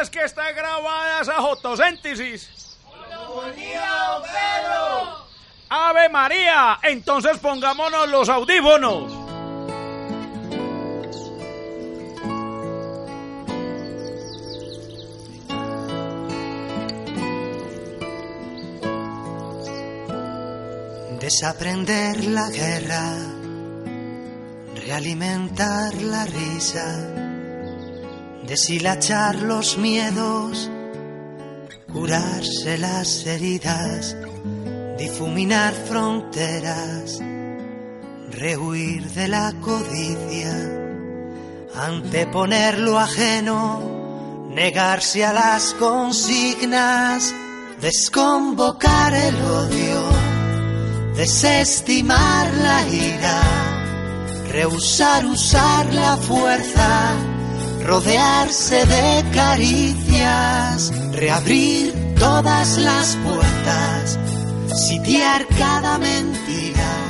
Es 0.00 0.10
que 0.10 0.22
está 0.22 0.52
grabada 0.52 1.22
esa 1.22 1.34
fotosíntesis? 1.34 2.50
¡Ave 5.68 6.08
María! 6.08 6.78
Entonces 6.82 7.38
pongámonos 7.38 8.08
los 8.08 8.28
audífonos. 8.28 9.12
Desaprender 21.20 22.24
la 22.24 22.48
guerra, 22.48 23.16
realimentar 24.86 25.92
la 25.94 26.24
risa, 26.24 27.27
deshilachar 28.48 29.36
los 29.42 29.78
miedos, 29.78 30.70
curarse 31.92 32.78
las 32.78 33.26
heridas, 33.26 34.16
difuminar 34.98 35.74
fronteras, 35.74 37.20
rehuir 38.30 39.04
de 39.12 39.28
la 39.28 39.52
codicia, 39.60 40.54
anteponer 41.74 42.78
lo 42.78 42.98
ajeno, 42.98 44.48
negarse 44.50 45.24
a 45.24 45.32
las 45.32 45.74
consignas, 45.74 47.34
desconvocar 47.80 49.14
el 49.14 49.34
odio 49.42 50.28
desestimar 51.18 52.46
la 52.54 52.86
ira, 52.86 53.40
rehusar 54.52 55.26
usar 55.26 55.92
la 55.92 56.16
fuerza, 56.16 57.10
rodearse 57.84 58.84
de 58.84 59.24
caricias, 59.32 60.92
reabrir 61.12 61.92
todas 62.18 62.78
las 62.78 63.16
puertas, 63.16 64.18
sitiar 64.74 65.46
cada 65.58 65.98
mentira. 65.98 67.07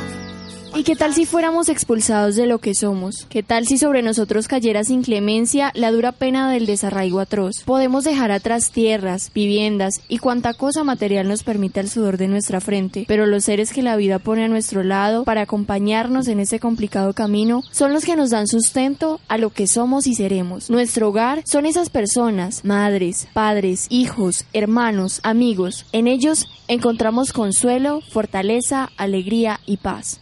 ¿Y 0.75 0.85
qué 0.85 0.97
tal 0.97 1.15
si 1.15 1.25
fuéramos 1.25 1.69
expulsados 1.69 2.37
de 2.37 2.47
lo 2.47 2.59
que 2.59 2.75
somos? 2.75 3.27
¿Qué 3.29 3.43
tal 3.43 3.67
si 3.67 3.79
sobre 3.79 4.03
nosotros 4.03 4.49
cayera 4.49 4.85
sin 4.85 5.03
clemencia 5.03 5.73
la 5.75 5.91
dura 5.91 6.13
pena 6.13 6.51
del 6.51 6.67
desarraigo 6.67 7.21
atroz? 7.21 7.63
Podemos 7.65 8.05
dejar 8.05 8.31
atrás 8.31 8.71
tierras, 8.71 9.33
viviendas 9.35 10.01
y 10.09 10.19
cuanta 10.19 10.55
cosa 10.55 10.85
material 10.85 11.27
nos 11.27 11.43
permita 11.43 11.81
el 11.81 11.89
sudor 11.89 12.17
de 12.17 12.29
nuestra 12.29 12.61
frente, 12.61 13.05
pero 13.09 13.27
los 13.27 13.45
seres 13.45 13.73
que 13.73 13.83
la 13.83 13.97
vida 13.97 14.19
pone 14.19 14.45
a 14.45 14.49
nuestro 14.49 14.83
lado 14.85 15.25
para 15.25 15.43
acompañarnos 15.43 16.29
en 16.29 16.39
ese 16.39 16.61
complicado 16.61 17.13
camino 17.13 17.63
son 17.73 17.93
los 17.93 18.05
que 18.05 18.17
nos 18.17 18.31
dan 18.31 18.47
sustento 18.47 19.21
a 19.29 19.39
lo 19.39 19.51
que 19.51 19.67
somos 19.67 20.07
y 20.07 20.15
seremos. 20.15 20.71
Nuestro 20.71 21.09
hogar 21.09 21.43
son 21.45 21.67
esas 21.67 21.91
personas, 21.91 22.65
madres, 22.65 23.27
padres, 23.33 23.87
hijos, 23.89 24.45
hermanos, 24.53 25.21
amigos. 25.23 25.87
En 25.93 26.07
ellos 26.07 26.47
encontramos 26.69 27.33
consuelo, 27.33 28.01
fortaleza, 28.13 28.91
alegría 28.97 29.61
y 29.67 29.79
paz. 29.79 30.21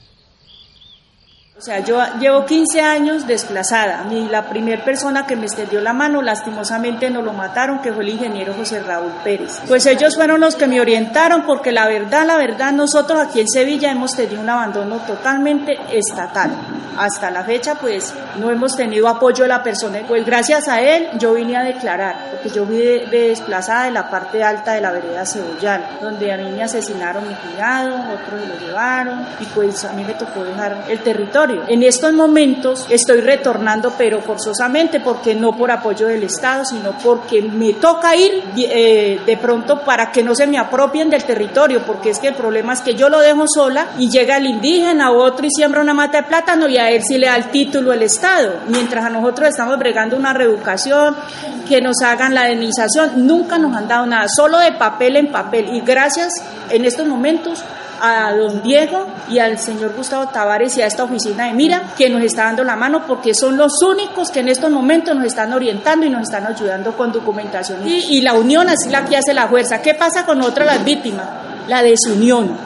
O 1.59 1.63
sea, 1.63 1.79
yo 1.81 1.99
llevo 2.21 2.45
15 2.45 2.83
años 2.83 3.27
desplazada. 3.27 4.05
Ni 4.05 4.29
la 4.29 4.47
primera 4.47 4.85
persona 4.85 5.27
que 5.27 5.37
me 5.37 5.47
extendió 5.47 5.81
la 5.81 5.95
mano, 5.95 6.21
lastimosamente 6.21 7.09
no 7.09 7.23
lo 7.23 7.33
mataron, 7.33 7.81
que 7.81 7.95
fue 7.95 8.03
el 8.03 8.11
ingeniero 8.11 8.53
José 8.53 8.81
Raúl 8.81 9.11
Pérez. 9.25 9.63
Pues 9.67 9.87
ellos 9.87 10.17
fueron 10.17 10.43
los 10.43 10.55
que 10.55 10.67
me 10.67 10.83
orientaron, 10.83 11.47
porque 11.47 11.73
la 11.73 11.87
verdad, 11.87 12.27
la 12.27 12.37
verdad, 12.37 12.73
nosotros 12.73 13.19
aquí 13.19 13.41
en 13.41 13.49
Sevilla 13.49 13.91
hemos 13.91 14.15
tenido 14.15 14.43
un 14.43 14.51
abandono 14.51 14.99
totalmente 15.07 15.79
estatal. 15.91 16.51
Hasta 16.99 17.31
la 17.31 17.43
fecha, 17.43 17.75
pues 17.75 18.13
no 18.39 18.51
hemos 18.51 18.77
tenido 18.77 19.09
apoyo 19.09 19.45
de 19.45 19.49
la 19.49 19.63
persona. 19.63 20.01
Pues 20.07 20.25
gracias 20.27 20.69
a 20.69 20.83
él, 20.83 21.09
yo 21.19 21.35
vine 21.35 21.57
a 21.57 21.63
declarar, 21.63 22.17
porque 22.33 22.51
yo 22.51 22.67
fui 22.67 22.77
de, 22.77 23.07
de 23.07 23.29
desplazada 23.29 23.85
de 23.85 23.93
la 23.93 24.11
parte 24.11 24.43
alta 24.43 24.73
de 24.73 24.83
la 24.83 24.93
vereda 24.93 25.25
Cebollal, 25.25 25.99
donde 26.03 26.33
a 26.33 26.37
mí 26.37 26.51
me 26.51 26.63
asesinaron 26.63 27.27
mi 27.27 27.35
cuñado, 27.35 27.97
otros 28.15 28.41
me 28.41 28.47
lo 28.47 28.59
llevaron, 28.67 29.27
y 29.41 29.45
pues 29.47 29.85
a 29.85 29.93
mí 29.93 30.05
me 30.05 30.15
tocó 30.15 30.45
dejar 30.45 30.85
el 30.89 30.99
territorio. 31.01 31.46
En 31.69 31.83
estos 31.83 32.13
momentos 32.13 32.87
estoy 32.91 33.21
retornando, 33.21 33.93
pero 33.97 34.21
forzosamente, 34.21 35.01
porque 35.01 35.35
no 35.35 35.57
por 35.57 35.71
apoyo 35.71 36.09
del 36.09 36.23
Estado, 36.25 36.65
sino 36.65 36.93
porque 37.03 37.43
me 37.43 37.75
toca 37.75 38.17
ir 38.17 38.43
eh, 38.57 39.21
de 39.25 39.37
pronto 39.37 39.81
para 39.81 40.11
que 40.11 40.23
no 40.23 40.35
se 40.35 40.47
me 40.47 40.59
apropien 40.59 41.09
del 41.11 41.25
territorio, 41.25 41.83
porque 41.87 42.11
es 42.11 42.19
que 42.19 42.29
el 42.29 42.35
problema 42.35 42.73
es 42.73 42.81
que 42.81 42.95
yo 42.95 43.09
lo 43.09 43.21
dejo 43.21 43.45
sola 43.47 43.89
y 43.99 44.11
llega 44.11 44.39
el 44.39 44.47
indígena 44.47 45.11
o 45.11 45.23
otro 45.23 45.47
y 45.47 45.51
siembra 45.51 45.81
una 45.81 45.95
mata 45.95 46.23
de 46.23 46.29
plátano 46.29 46.69
y 46.69 46.79
a 46.79 46.91
él 46.91 47.03
sí 47.07 47.19
le 47.19 47.27
da 47.27 47.37
el 47.37 47.51
título 47.51 47.93
el 47.93 48.03
Estado, 48.03 48.61
mientras 48.69 49.05
a 49.05 49.11
nosotros 49.11 49.49
estamos 49.49 49.79
bregando 49.79 50.17
una 50.17 50.33
reeducación, 50.33 51.17
que 51.69 51.81
nos 51.81 52.01
hagan 52.03 52.35
la 52.35 52.51
indemnización, 52.51 53.27
nunca 53.27 53.59
nos 53.59 53.77
han 53.77 53.89
dado 53.89 54.07
nada, 54.07 54.27
solo 54.29 54.59
de 54.59 54.73
papel 54.73 55.17
en 55.17 55.31
papel. 55.31 55.75
Y 55.75 55.81
gracias 55.81 56.33
en 56.71 56.85
estos 56.85 57.07
momentos 57.07 57.65
a 58.01 58.35
don 58.35 58.63
Diego 58.63 59.07
y 59.29 59.39
al 59.39 59.59
señor 59.59 59.95
Gustavo 59.95 60.29
Tavares 60.29 60.77
y 60.77 60.83
a 60.83 60.87
esta 60.87 61.05
oficina 61.05 61.47
de 61.47 61.55
Mira 61.55 61.83
que 61.97 62.09
nos 62.09 62.23
está 62.23 62.45
dando 62.45 62.65
la 62.65 62.77
mano 62.77 63.07
porque 63.07 63.35
son 63.35 63.57
los 63.57 63.83
únicos 63.83 64.31
que 64.31 64.41
en 64.41 64.49
estos 64.49 64.71
momentos 64.71 65.15
nos 65.15 65.25
están 65.25 65.53
orientando 65.53 66.07
y 66.07 66.11
nos 66.11 66.23
están 66.23 66.47
ayudando 66.47 66.97
con 66.97 67.13
documentación. 67.13 67.87
Y, 67.87 68.21
la 68.21 68.35
unión 68.35 68.69
así 68.69 68.89
la 68.89 69.05
que 69.05 69.17
hace 69.17 69.33
la 69.33 69.47
fuerza. 69.47 69.81
¿Qué 69.81 69.95
pasa 69.95 70.27
con 70.27 70.43
otras 70.43 70.67
las 70.67 70.85
víctimas? 70.85 71.27
La 71.69 71.83
desunión 71.83 72.57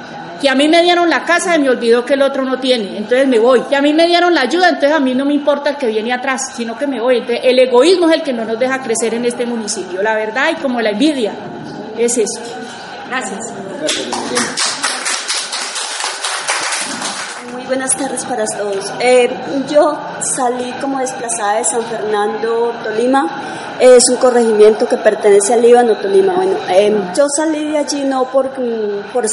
que 0.41 0.49
a 0.49 0.55
mí 0.55 0.69
me 0.69 0.83
dieron 0.83 1.11
la 1.11 1.25
casa 1.25 1.55
y 1.55 1.59
me 1.59 1.69
olvidó 1.69 2.05
que 2.05 2.15
el 2.15 2.23
otro 2.23 2.45
no 2.45 2.59
tiene, 2.59 2.97
entonces 2.97 3.29
me 3.29 3.39
voy. 3.39 3.61
Que 3.63 3.77
a 3.77 3.83
mí 3.83 3.93
me 3.93 4.07
dieron 4.07 4.35
la 4.35 4.43
ayuda, 4.43 4.71
entonces 4.71 4.93
a 4.93 5.01
mí 5.01 5.15
no 5.15 5.27
me 5.27 5.35
importa 5.35 5.71
el 5.71 5.77
que 5.77 5.87
viene 5.87 6.13
atrás, 6.13 6.55
sino 6.57 6.79
que 6.79 6.87
me 6.87 7.01
voy. 7.01 7.23
El 7.29 7.59
egoísmo 7.59 8.09
es 8.09 8.17
el 8.17 8.23
que 8.23 8.33
no 8.33 8.45
nos 8.45 8.59
deja 8.59 8.83
crecer 8.83 9.15
en 9.15 9.27
este 9.27 9.45
municipio, 9.45 10.03
la 10.03 10.15
verdad, 10.15 10.51
y 10.53 10.55
como 10.63 10.81
la 10.81 10.91
envidia, 10.91 11.33
es 11.99 12.17
eso. 12.17 12.41
Gracias. 13.09 13.53
Muy 17.53 17.60
buenas 17.71 17.97
tardes 17.97 18.25
para 18.25 18.45
todos. 18.47 18.93
Eh, 18.99 19.31
yo 19.69 19.97
salí 20.35 20.73
como 20.81 20.99
desplazada 20.99 21.59
de 21.59 21.65
San 21.65 21.85
Fernando, 21.85 22.73
Tolima. 22.83 23.60
Es 23.81 24.11
un 24.11 24.17
corregimiento 24.17 24.87
que 24.87 24.99
pertenece 24.99 25.55
al 25.55 25.63
Líbano, 25.63 25.97
Tolima. 25.97 26.35
Bueno, 26.35 26.59
eh, 26.69 26.95
yo 27.17 27.25
salí 27.35 27.71
de 27.71 27.79
allí 27.79 28.05
no 28.05 28.31
por, 28.31 28.51
por 29.11 29.25
o 29.25 29.29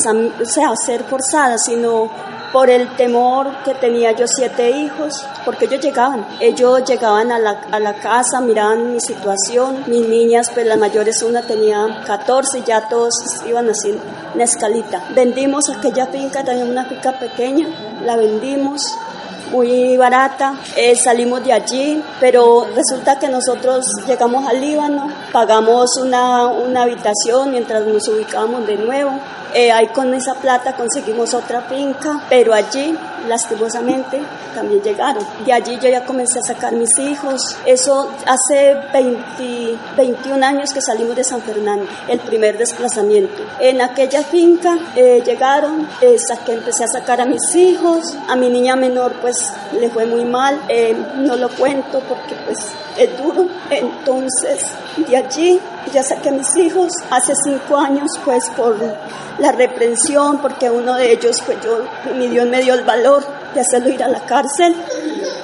sea, 0.46 0.74
ser 0.86 1.04
forzada, 1.04 1.58
sino 1.58 2.10
por 2.54 2.70
el 2.70 2.96
temor 2.96 3.48
que 3.66 3.74
tenía 3.74 4.14
yo 4.14 4.26
siete 4.26 4.72
hijos, 4.72 5.26
porque 5.44 5.66
ellos 5.66 5.82
llegaban, 5.82 6.26
ellos 6.40 6.82
llegaban 6.86 7.32
a 7.32 7.40
la, 7.40 7.62
a 7.72 7.80
la 7.80 7.96
casa, 7.96 8.40
miraban 8.40 8.94
mi 8.94 9.02
situación, 9.02 9.84
mis 9.88 10.08
niñas, 10.08 10.50
pues 10.54 10.66
las 10.66 10.78
mayores 10.78 11.22
una 11.24 11.42
tenía 11.42 12.04
14 12.06 12.60
y 12.60 12.64
ya 12.64 12.88
todos 12.88 13.14
iban 13.46 13.70
así 13.70 14.00
en 14.34 14.42
escalita. 14.42 15.04
Vendimos 15.14 15.70
aquella 15.70 16.06
finca, 16.08 16.44
teníamos 16.44 16.72
una 16.72 16.86
finca 16.86 17.20
pequeña, 17.20 17.68
la 18.02 18.16
vendimos, 18.16 18.98
muy 19.52 19.98
barata, 19.98 20.56
eh, 20.76 20.96
salimos 20.96 21.44
de 21.44 21.54
allí, 21.54 22.04
pero 22.20 22.68
resulta 22.76 23.20
que 23.20 23.30
nosotros 23.30 23.86
llegamos 24.08 24.48
al 24.48 24.62
Líbano, 24.62 25.10
pagamos 25.32 25.98
una, 25.98 26.48
una 26.48 26.84
habitación 26.84 27.52
mientras 27.52 27.86
nos 27.86 28.08
ubicábamos 28.08 28.66
de 28.66 28.78
nuevo, 28.78 29.20
Eh, 29.54 29.72
ahí 29.72 29.88
con 29.88 30.14
esa 30.14 30.36
plata 30.36 30.76
conseguimos 30.76 31.34
otra 31.34 31.62
finca, 31.62 32.22
pero 32.30 32.54
allí, 32.54 32.98
lastimosamente, 33.28 34.22
también 34.58 34.82
llegaron. 34.82 35.24
De 35.46 35.54
allí 35.54 35.78
yo 35.80 35.88
ya 35.88 36.04
comencé 36.04 36.40
a 36.40 36.42
sacar 36.42 36.74
mis 36.74 36.98
hijos. 36.98 37.58
Eso 37.66 38.12
hace 38.26 38.76
20, 38.92 39.78
21 39.96 40.46
años 40.46 40.74
que 40.74 40.82
salimos 40.82 41.16
de 41.16 41.24
San 41.24 41.42
Fernando, 41.42 41.86
el 42.08 42.20
primer 42.20 42.58
desplazamiento. 42.58 43.44
En 43.60 43.82
aquella 43.82 44.24
finca 44.24 44.78
eh, 44.96 45.22
llegaron, 45.24 45.88
eh, 46.02 46.18
saqué, 46.18 46.54
empecé 46.54 46.86
a 46.86 46.88
sacar 46.88 47.22
a 47.22 47.26
mis 47.26 47.56
hijos, 47.56 48.18
a 48.28 48.36
mi 48.36 48.50
niña 48.50 48.76
menor 48.76 49.14
pues 49.22 49.54
le 49.80 49.90
fue 49.90 50.06
muy 50.06 50.26
mal, 50.26 50.60
eh, 50.70 50.96
no 51.18 51.36
lo 51.36 51.50
cuento 51.50 52.00
porque 52.10 52.36
pues 52.46 52.58
es 52.98 53.18
duro. 53.18 53.48
Entonces, 53.70 54.72
de 55.08 55.18
allí 55.18 55.60
ya 55.94 56.04
saqué 56.04 56.30
a 56.30 56.32
mis 56.32 56.56
hijos. 56.58 56.92
Hace 57.10 57.34
cinco 57.44 57.78
años, 57.78 58.12
pues 58.24 58.50
por 58.56 58.78
la 59.40 59.52
reprensión, 59.52 60.40
porque 60.40 60.70
uno 60.70 60.96
de 60.96 61.12
ellos, 61.12 61.38
pues 61.46 61.58
yo, 61.64 61.80
mi 62.16 62.28
Dios 62.28 62.48
me 62.48 62.62
dio 62.62 62.74
el 62.74 62.84
valor 62.84 63.24
de 63.54 63.62
hacerlo 63.62 63.90
ir 63.90 64.04
a 64.04 64.08
la 64.08 64.22
cárcel. 64.22 64.76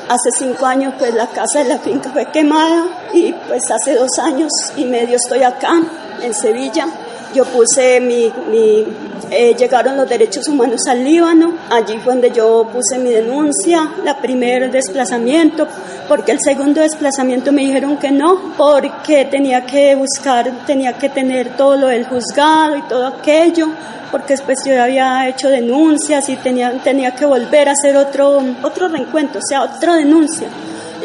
Hace 0.09 0.29
cinco 0.37 0.65
años, 0.65 0.93
pues 0.97 1.13
la 1.13 1.27
casa 1.27 1.59
de 1.59 1.69
la 1.69 1.79
finca 1.79 2.09
fue 2.11 2.25
quemada 2.25 2.85
y 3.13 3.33
pues 3.47 3.63
hace 3.71 3.95
dos 3.95 4.19
años 4.19 4.51
y 4.75 4.85
medio 4.85 5.15
estoy 5.15 5.43
acá, 5.43 5.81
en 6.21 6.33
Sevilla. 6.33 6.87
Yo 7.33 7.45
puse 7.45 7.99
mi, 7.99 8.31
mi 8.51 8.85
eh, 9.31 9.55
llegaron 9.55 9.97
los 9.97 10.07
derechos 10.07 10.47
humanos 10.47 10.81
al 10.87 11.03
Líbano, 11.03 11.53
allí 11.71 11.97
fue 11.97 12.13
donde 12.13 12.29
yo 12.29 12.67
puse 12.71 12.99
mi 12.99 13.09
denuncia, 13.09 13.91
la 14.03 14.17
primer 14.17 14.69
desplazamiento, 14.69 15.67
porque 16.07 16.33
el 16.33 16.39
segundo 16.44 16.81
desplazamiento 16.81 17.51
me 17.51 17.61
dijeron 17.61 17.97
que 17.97 18.11
no, 18.11 18.53
porque 18.57 19.25
tenía 19.25 19.65
que 19.65 19.95
buscar, 19.95 20.65
tenía 20.65 20.94
que 20.94 21.09
tener 21.09 21.55
todo 21.55 21.75
lo 21.75 21.88
del 21.88 22.05
juzgado 22.05 22.77
y 22.77 22.81
todo 22.83 23.07
aquello, 23.07 23.69
porque 24.11 24.33
después 24.33 24.59
yo 24.65 24.81
había 24.81 25.27
hecho 25.27 25.50
denuncias 25.50 26.29
y 26.29 26.35
tenía, 26.35 26.71
tenía 26.83 27.11
que 27.11 27.25
volver 27.25 27.69
a 27.69 27.71
hacer 27.71 27.95
otro, 27.97 28.44
otro 28.61 28.88
reencuentro, 28.88 29.39
o 29.39 29.47
sea, 29.47 29.63
otra 29.63 29.95
denuncia. 29.95 30.47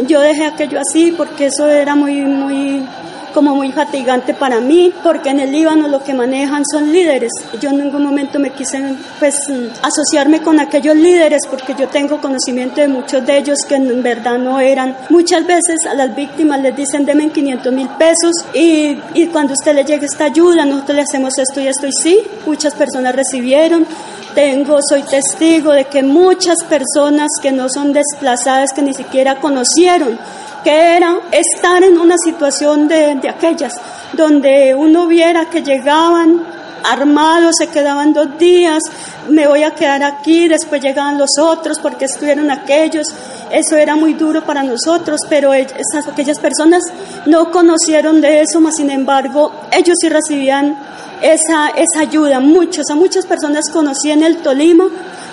Yo 0.06 0.21
dejé 0.21 0.45
aquello 0.47 0.81
así 0.81 1.12
porque 1.12 1.47
eso 1.47 1.69
era 1.69 1.95
muy, 1.95 2.21
muy, 2.21 2.87
como 3.33 3.55
muy 3.55 3.73
fatigante 3.73 4.35
para 4.35 4.61
mí, 4.61 4.93
porque 5.03 5.31
en 5.31 5.41
el 5.41 5.53
Líbano 5.53 5.89
lo 5.89 6.03
que 6.03 6.15
manejan 6.15 6.63
son 6.71 6.93
líderes. 6.93 7.33
Yo 7.61 7.71
en 7.71 7.79
ningún 7.79 8.03
momento 8.03 8.39
me 8.39 8.51
quise 8.51 8.95
pues 9.19 9.37
asociarme 9.83 10.41
con 10.41 10.61
aquellos 10.61 10.97
líderes 10.97 11.43
porque 11.49 11.75
yo 11.79 11.89
tengo 11.89 12.21
conocimiento 12.21 12.81
de 12.81 12.89
muchos 12.89 13.25
de 13.25 13.39
ellos 13.39 13.59
que 13.69 13.77
en 13.77 14.03
verdad 14.03 14.39
no 14.39 14.61
eran. 14.61 14.97
Muchas 15.11 15.47
veces 15.47 15.87
a 15.87 15.95
las 15.95 16.15
víctimas 16.15 16.61
les 16.61 16.77
dicen 16.77 17.05
denme 17.05 17.31
500 17.31 17.73
mil 17.73 17.89
pesos 17.91 18.33
y, 18.55 18.99
y 19.15 19.27
cuando 19.27 19.53
usted 19.53 19.75
le 19.75 19.85
llegue 19.85 20.07
esta 20.07 20.25
ayuda, 20.25 20.65
nosotros 20.65 20.97
le 20.97 21.03
hacemos 21.03 21.39
esto 21.39 21.61
y 21.61 21.67
esto 21.67 21.87
y 21.87 21.93
sí, 21.93 22.21
muchas 22.47 22.75
personas 22.75 23.15
recibieron 23.15 23.87
tengo, 24.35 24.79
soy 24.89 25.03
testigo 25.03 25.73
de 25.73 25.87
que 25.87 26.03
muchas 26.05 26.63
personas 26.63 27.29
que 27.43 27.51
no 27.51 27.69
son 27.69 27.93
desplazadas, 27.93 28.73
que 28.73 28.83
ni 28.83 28.95
siquiera 28.95 29.41
conocieron 29.41 30.17
que 30.65 30.97
era 30.97 31.19
estar 31.31 31.83
en 31.83 31.99
una 31.99 32.17
situación 32.23 32.89
de, 32.89 33.17
de 33.17 33.29
aquellas, 33.29 33.75
donde 34.13 34.75
uno 34.75 35.07
viera 35.07 35.47
que 35.51 35.63
llegaban 35.63 36.43
armados, 36.85 37.57
se 37.59 37.69
quedaban 37.69 38.13
dos 38.13 38.39
días, 38.39 38.83
me 39.29 39.47
voy 39.47 39.63
a 39.63 39.73
quedar 39.73 40.03
aquí, 40.03 40.49
después 40.49 40.81
llegaban 40.81 41.19
los 41.19 41.31
otros 41.41 41.79
porque 41.81 42.07
estuvieron 42.07 42.51
aquellos, 42.51 43.07
eso 43.51 43.77
era 43.77 43.97
muy 43.97 44.15
duro 44.15 44.45
para 44.45 44.63
nosotros, 44.63 45.21
pero 45.29 45.53
esas, 45.53 46.07
aquellas 46.07 46.39
personas 46.39 46.83
no 47.27 47.51
conocieron 47.51 48.21
de 48.21 48.43
eso, 48.43 48.61
mas 48.61 48.77
sin 48.77 48.91
embargo 48.91 49.53
ellos 49.73 49.97
sí 50.01 50.09
recibían 50.09 50.77
esa, 51.23 51.69
esa 51.71 52.01
ayuda, 52.01 52.41
muchos, 52.41 52.89
a 52.91 52.95
muchas 52.95 53.27
personas 53.27 53.65
conocí 53.73 54.11
en 54.11 54.23
el 54.23 54.39
Tolima, 54.39 54.85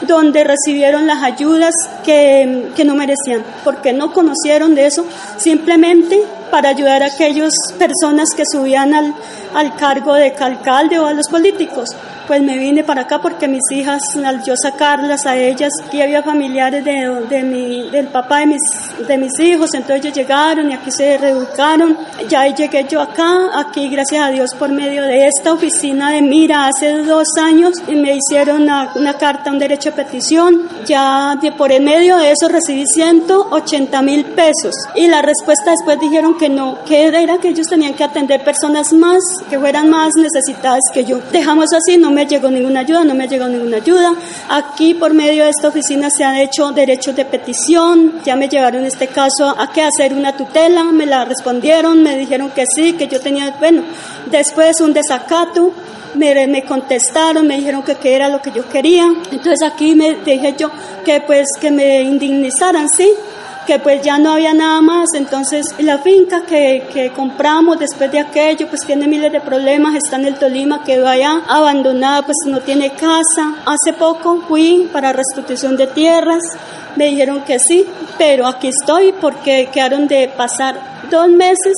donde 0.02 0.44
recibieron 0.44 1.08
las 1.08 1.24
ayudas 1.24 1.74
que, 2.04 2.70
que, 2.76 2.86
no 2.86 2.96
merecían, 2.96 3.44
porque 3.64 3.94
no 3.94 4.14
conocieron 4.14 4.76
de 4.76 4.88
eso, 4.88 5.06
simplemente 5.38 6.22
para 6.52 6.70
ayudar 6.70 7.04
a 7.04 7.08
aquellas 7.08 7.54
personas 7.78 8.30
que 8.36 8.44
subían 8.50 8.94
al, 8.94 9.14
al 9.54 9.76
cargo 9.76 10.14
de 10.14 10.34
alcalde 10.40 11.00
o 11.00 11.06
a 11.06 11.14
los 11.14 11.28
políticos. 11.28 11.90
Pues 12.28 12.42
me 12.42 12.58
vine 12.58 12.84
para 12.84 13.02
acá 13.02 13.22
porque 13.22 13.48
mis 13.48 13.70
hijas, 13.72 14.02
al 14.16 14.44
yo 14.44 14.56
sacarlas 14.58 15.28
a 15.28 15.38
ellas, 15.38 15.72
y 15.92 16.02
había 16.02 16.24
familiares 16.24 16.84
de, 16.84 17.26
de 17.30 17.44
mi, 17.44 17.90
del 17.92 18.08
papá 18.08 18.40
de 18.40 18.48
mis, 18.48 18.62
de 19.08 19.18
mis 19.18 19.40
hijos, 19.40 19.74
entonces 19.74 20.06
ellos 20.06 20.18
llegaron 20.18 20.72
y 20.72 20.74
aquí 20.74 20.92
se 20.92 21.18
reeducaron. 21.18 21.96
Ya 22.28 22.48
llegué 22.48 22.86
yo 22.90 23.00
acá, 23.00 23.60
aquí 23.60 23.90
gracias 23.90 24.26
a 24.26 24.32
Dios 24.32 24.56
por 24.56 24.70
medio 24.70 25.04
de 25.04 25.28
esta 25.28 25.54
oficina 25.54 26.12
de 26.12 26.22
Mira 26.24 26.68
hace 26.68 27.04
dos 27.04 27.28
años 27.40 27.74
y 27.88 27.96
me 27.96 28.16
hicieron 28.16 28.64
una, 28.64 28.92
una 28.96 29.14
carta, 29.14 29.52
un 29.52 29.60
derecho 29.60 29.85
petición. 29.92 30.68
Ya 30.86 31.40
por 31.58 31.72
el 31.72 31.84
medio 31.84 32.18
de 32.18 32.32
eso 32.32 32.48
recibí 32.48 32.86
180 32.86 34.02
mil 34.02 34.26
pesos 34.26 34.76
y 34.96 35.08
la 35.08 35.22
respuesta 35.22 35.72
después 35.72 36.00
dijeron 36.00 36.38
que 36.38 36.50
no, 36.50 36.84
que 36.86 37.06
era 37.06 37.38
que 37.38 37.50
ellos 37.50 37.68
tenían 37.68 37.94
que 37.94 38.04
atender 38.04 38.44
personas 38.44 38.94
más, 38.94 39.22
que 39.50 39.60
fueran 39.60 39.90
más 39.90 40.12
necesitadas 40.16 40.82
que 40.94 41.04
yo. 41.04 41.20
Dejamos 41.32 41.68
así, 41.74 41.98
no 41.98 42.12
me 42.12 42.26
llegó 42.26 42.50
ninguna 42.50 42.82
ayuda, 42.82 43.04
no 43.04 43.16
me 43.16 43.28
llegó 43.28 43.48
ninguna 43.48 43.78
ayuda. 43.78 44.14
Aquí 44.50 44.94
por 44.94 45.14
medio 45.14 45.44
de 45.44 45.50
esta 45.50 45.70
oficina 45.70 46.10
se 46.10 46.24
han 46.24 46.36
hecho 46.36 46.72
derechos 46.72 47.16
de 47.16 47.26
petición, 47.26 48.22
ya 48.24 48.36
me 48.36 48.48
llevaron 48.48 48.82
en 48.82 48.88
este 48.88 49.08
caso 49.08 49.50
a 49.58 49.72
que 49.72 49.82
hacer 49.82 50.14
una 50.14 50.36
tutela, 50.36 50.84
me 50.84 51.06
la 51.06 51.26
respondieron, 51.26 52.02
me 52.04 52.18
dijeron 52.18 52.52
que 52.52 52.66
sí, 52.74 52.94
que 52.94 53.08
yo 53.08 53.20
tenía, 53.20 53.56
bueno, 53.60 53.84
después 54.30 54.82
un 54.82 54.94
desacato, 54.94 55.72
me, 56.16 56.48
me, 56.48 56.64
contestaron, 56.64 57.46
me 57.46 57.58
dijeron 57.58 57.84
que 57.84 57.96
qué 57.96 58.16
era 58.16 58.30
lo 58.30 58.42
que 58.42 58.52
yo 58.52 58.68
quería. 58.70 59.06
Entonces 59.32 59.62
aquí 59.76 59.94
me 59.94 60.16
dije 60.16 60.56
yo 60.58 60.72
que 61.04 61.22
pues 61.22 61.48
que 61.60 61.70
me 61.70 62.02
indemnizaran, 62.02 62.88
sí, 62.90 63.12
que 63.68 63.78
pues 63.80 64.02
ya 64.02 64.18
no 64.18 64.32
había 64.32 64.54
nada 64.54 64.82
más, 64.82 65.10
entonces 65.16 65.66
la 65.80 65.98
finca 65.98 66.44
que, 66.46 66.88
que, 66.94 67.12
compramos 67.12 67.80
después 67.80 68.12
de 68.12 68.20
aquello 68.20 68.68
pues 68.68 68.82
tiene 68.86 69.08
miles 69.08 69.32
de 69.32 69.42
problemas, 69.42 69.96
está 69.96 70.16
en 70.16 70.26
el 70.26 70.36
Tolima, 70.36 70.84
quedó 70.84 71.08
allá 71.08 71.42
abandonada, 71.48 72.22
pues 72.22 72.38
no 72.46 72.62
tiene 72.62 72.92
casa. 72.92 73.56
Hace 73.66 73.94
poco 73.94 74.44
fui 74.48 74.90
para 74.94 75.14
restitución 75.14 75.76
de 75.76 75.88
tierras, 75.88 76.44
me 76.96 77.06
dijeron 77.06 77.42
que 77.42 77.60
sí, 77.60 77.86
pero 78.18 78.48
aquí 78.48 78.70
estoy 78.70 79.14
porque 79.20 79.70
quedaron 79.74 80.08
de 80.08 80.30
pasar 80.30 80.80
dos 81.10 81.28
meses 81.30 81.74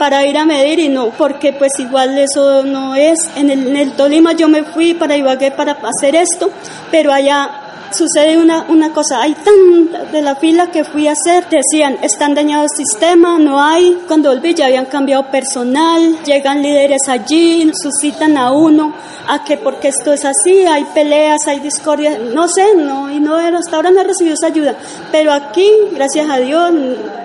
para 0.00 0.24
ir 0.24 0.38
a 0.38 0.46
medir 0.46 0.78
y 0.78 0.88
no, 0.88 1.10
porque 1.10 1.52
pues 1.52 1.72
igual 1.78 2.16
eso 2.16 2.62
no 2.62 2.94
es. 2.94 3.18
En 3.36 3.50
el, 3.50 3.66
en 3.68 3.76
el 3.76 3.92
Tolima 3.92 4.32
yo 4.32 4.48
me 4.48 4.64
fui 4.64 4.94
para 4.94 5.14
Ibagué 5.14 5.50
para 5.50 5.72
hacer 5.72 6.14
esto, 6.14 6.50
pero 6.90 7.12
allá 7.12 7.50
sucede 7.92 8.38
una, 8.38 8.66
una 8.68 8.92
cosa, 8.92 9.22
hay 9.22 9.34
tanta 9.34 10.04
de 10.04 10.22
la 10.22 10.36
fila 10.36 10.70
que 10.70 10.84
fui 10.84 11.08
a 11.08 11.12
hacer, 11.12 11.46
decían, 11.48 11.98
están 12.02 12.34
dañados 12.34 12.70
el 12.72 12.86
sistema, 12.86 13.38
no 13.38 13.62
hay, 13.62 13.98
cuando 14.06 14.30
volví 14.30 14.54
ya 14.54 14.66
habían 14.66 14.86
cambiado 14.86 15.30
personal, 15.30 16.22
llegan 16.24 16.62
líderes 16.62 17.08
allí, 17.08 17.70
suscitan 17.74 18.36
a 18.36 18.52
uno, 18.52 18.94
a 19.28 19.44
que 19.44 19.56
porque 19.56 19.88
esto 19.88 20.12
es 20.12 20.24
así, 20.24 20.66
hay 20.66 20.84
peleas, 20.94 21.46
hay 21.46 21.60
discordia, 21.60 22.18
no 22.18 22.48
sé, 22.48 22.74
no, 22.76 23.10
y 23.10 23.20
no, 23.20 23.36
hasta 23.36 23.76
ahora 23.76 23.90
no 23.90 24.00
he 24.00 24.04
recibido 24.04 24.34
esa 24.34 24.46
ayuda, 24.46 24.74
pero 25.12 25.32
aquí, 25.32 25.68
gracias 25.92 26.28
a 26.28 26.38
Dios, 26.38 26.72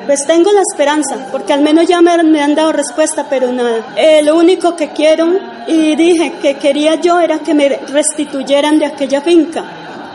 pues 0.06 0.26
tengo 0.26 0.52
la 0.52 0.62
esperanza, 0.62 1.28
porque 1.32 1.54
al 1.54 1.62
menos 1.62 1.88
ya 1.88 2.02
me, 2.02 2.22
me 2.24 2.42
han 2.42 2.56
dado 2.56 2.72
respuesta, 2.72 3.26
pero 3.30 3.52
nada, 3.52 3.94
eh, 3.96 4.22
lo 4.24 4.36
único 4.36 4.76
que 4.76 4.90
quiero, 4.90 5.28
y 5.68 5.96
dije 5.96 6.34
que 6.42 6.56
quería 6.56 6.96
yo 6.96 7.20
era 7.20 7.40
que 7.40 7.54
me 7.54 7.70
restituyeran 7.70 8.80
de 8.80 8.86
aquella 8.86 9.22
finca, 9.22 9.64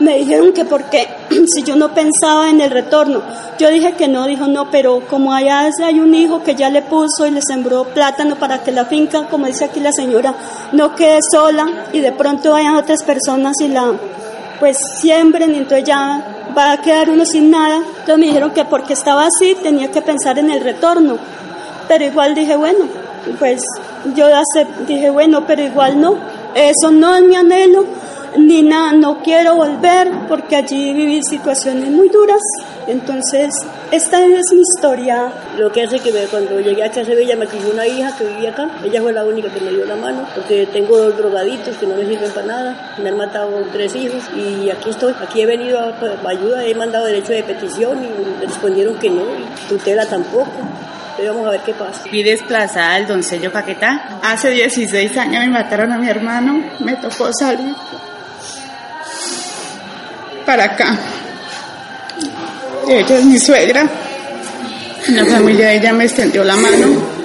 me 0.01 0.17
dijeron 0.17 0.51
que 0.51 0.65
porque 0.65 1.07
si 1.53 1.63
yo 1.63 1.75
no 1.75 1.93
pensaba 1.93 2.49
en 2.49 2.61
el 2.61 2.71
retorno. 2.71 3.21
Yo 3.59 3.69
dije 3.69 3.93
que 3.93 4.07
no, 4.07 4.25
dijo 4.25 4.47
no, 4.47 4.69
pero 4.71 5.01
como 5.07 5.33
allá 5.33 5.69
hay 5.83 5.99
un 5.99 6.13
hijo 6.13 6.43
que 6.43 6.55
ya 6.55 6.69
le 6.69 6.81
puso 6.81 7.25
y 7.25 7.31
le 7.31 7.41
sembró 7.41 7.85
plátano 7.85 8.35
para 8.35 8.63
que 8.63 8.71
la 8.71 8.85
finca, 8.85 9.27
como 9.27 9.45
dice 9.45 9.65
aquí 9.65 9.79
la 9.79 9.91
señora, 9.91 10.33
no 10.71 10.95
quede 10.95 11.19
sola 11.31 11.67
y 11.93 11.99
de 11.99 12.11
pronto 12.11 12.51
vayan 12.51 12.75
otras 12.75 13.03
personas 13.03 13.55
y 13.61 13.67
la 13.67 13.93
pues 14.59 14.77
siembren 14.99 15.55
entonces 15.55 15.85
ya 15.85 16.23
va 16.55 16.73
a 16.73 16.81
quedar 16.81 17.09
uno 17.09 17.25
sin 17.25 17.49
nada. 17.49 17.77
Entonces 17.77 18.17
me 18.17 18.27
dijeron 18.27 18.51
que 18.51 18.65
porque 18.65 18.93
estaba 18.93 19.25
así 19.25 19.55
tenía 19.61 19.89
que 19.91 20.01
pensar 20.01 20.37
en 20.39 20.51
el 20.51 20.61
retorno. 20.61 21.17
Pero 21.87 22.05
igual 22.05 22.35
dije, 22.35 22.55
bueno, 22.55 22.85
pues 23.39 23.63
yo 24.15 24.27
dije, 24.87 25.09
bueno, 25.09 25.45
pero 25.45 25.63
igual 25.63 25.99
no. 25.99 26.15
Eso 26.53 26.91
no 26.91 27.15
es 27.15 27.23
mi 27.23 27.35
anhelo 27.35 27.85
ni 28.37 28.61
nada, 28.63 28.93
no 28.93 29.21
quiero 29.21 29.55
volver 29.55 30.09
porque 30.27 30.55
allí 30.55 30.93
viví 30.93 31.21
situaciones 31.23 31.89
muy 31.89 32.09
duras. 32.09 32.41
Entonces, 32.87 33.53
esta 33.91 34.23
es 34.23 34.45
mi 34.53 34.61
historia. 34.61 35.31
Lo 35.57 35.71
que 35.71 35.83
hace 35.83 35.99
que 35.99 36.11
me, 36.11 36.21
cuando 36.25 36.59
llegué 36.59 36.83
acá 36.83 37.01
a 37.01 37.05
Sevilla 37.05 37.35
me 37.35 37.47
crió 37.47 37.71
una 37.71 37.85
hija 37.85 38.15
que 38.17 38.25
vivía 38.25 38.51
acá. 38.51 38.69
Ella 38.83 39.01
fue 39.01 39.13
la 39.13 39.25
única 39.25 39.49
que 39.49 39.59
me 39.61 39.71
dio 39.71 39.85
la 39.85 39.95
mano 39.95 40.25
porque 40.33 40.65
tengo 40.67 40.97
dos 40.97 41.17
drogaditos 41.17 41.77
que 41.77 41.85
no 41.85 41.95
me 41.95 42.05
sirven 42.05 42.31
para 42.31 42.47
nada. 42.47 42.95
Me 43.01 43.09
han 43.09 43.17
matado 43.17 43.49
tres 43.71 43.95
hijos 43.95 44.23
y 44.35 44.69
aquí 44.69 44.89
estoy. 44.89 45.13
Aquí 45.21 45.41
he 45.41 45.45
venido 45.45 45.79
a, 45.79 45.89
a 45.89 46.29
ayuda, 46.29 46.65
he 46.65 46.73
mandado 46.73 47.05
derecho 47.05 47.33
de 47.33 47.43
petición 47.43 48.03
y 48.03 48.07
me 48.07 48.45
respondieron 48.45 48.97
que 48.97 49.09
no, 49.09 49.23
y 49.23 49.69
tutela 49.69 50.05
tampoco 50.05 50.51
vamos 51.27 51.47
a 51.47 51.51
ver 51.51 51.61
qué 51.61 51.73
pasa. 51.73 52.01
Fui 52.09 52.23
desplazada 52.23 52.95
al 52.95 53.07
Doncello 53.07 53.51
Caquetá. 53.51 54.19
Hace 54.23 54.49
16 54.51 55.17
años 55.17 55.45
me 55.45 55.51
mataron 55.51 55.91
a 55.91 55.97
mi 55.97 56.09
hermano. 56.09 56.63
Me 56.79 56.95
tocó 56.95 57.31
salir 57.33 57.75
para 60.51 60.65
acá. 60.65 60.97
Ella 62.89 63.17
es 63.19 63.23
mi 63.23 63.39
suegra. 63.39 63.89
La 65.07 65.25
familia 65.25 65.67
de 65.67 65.77
ella 65.77 65.93
me 65.93 66.03
extendió 66.03 66.43
la 66.43 66.57
mano 66.57 67.21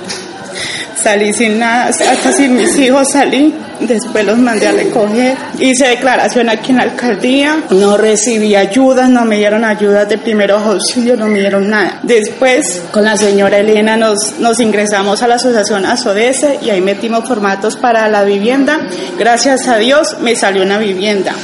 salí 1.06 1.32
sin 1.32 1.60
nada, 1.60 1.84
hasta 1.84 2.32
sin 2.32 2.56
mis 2.56 2.76
hijos 2.78 3.06
salí, 3.12 3.54
después 3.78 4.24
los 4.24 4.38
mandé 4.38 4.66
a 4.66 4.72
recoger, 4.72 5.36
hice 5.56 5.86
declaración 5.86 6.48
aquí 6.48 6.72
en 6.72 6.78
la 6.78 6.82
alcaldía, 6.82 7.58
no 7.70 7.96
recibí 7.96 8.56
ayudas, 8.56 9.08
no 9.08 9.24
me 9.24 9.36
dieron 9.36 9.64
ayudas 9.64 10.08
de 10.08 10.18
primeros 10.18 10.60
auxilios, 10.62 11.16
no 11.16 11.28
me 11.28 11.38
dieron 11.38 11.70
nada. 11.70 12.00
Después 12.02 12.82
con 12.90 13.04
la 13.04 13.16
señora 13.16 13.58
Elena 13.58 13.96
nos, 13.96 14.40
nos 14.40 14.58
ingresamos 14.58 15.22
a 15.22 15.28
la 15.28 15.36
asociación 15.36 15.86
Azodese 15.86 16.58
y 16.60 16.70
ahí 16.70 16.80
metimos 16.80 17.28
formatos 17.28 17.76
para 17.76 18.08
la 18.08 18.24
vivienda, 18.24 18.80
gracias 19.16 19.68
a 19.68 19.78
Dios 19.78 20.16
me 20.22 20.34
salió 20.34 20.64
una 20.64 20.78
vivienda, 20.78 21.36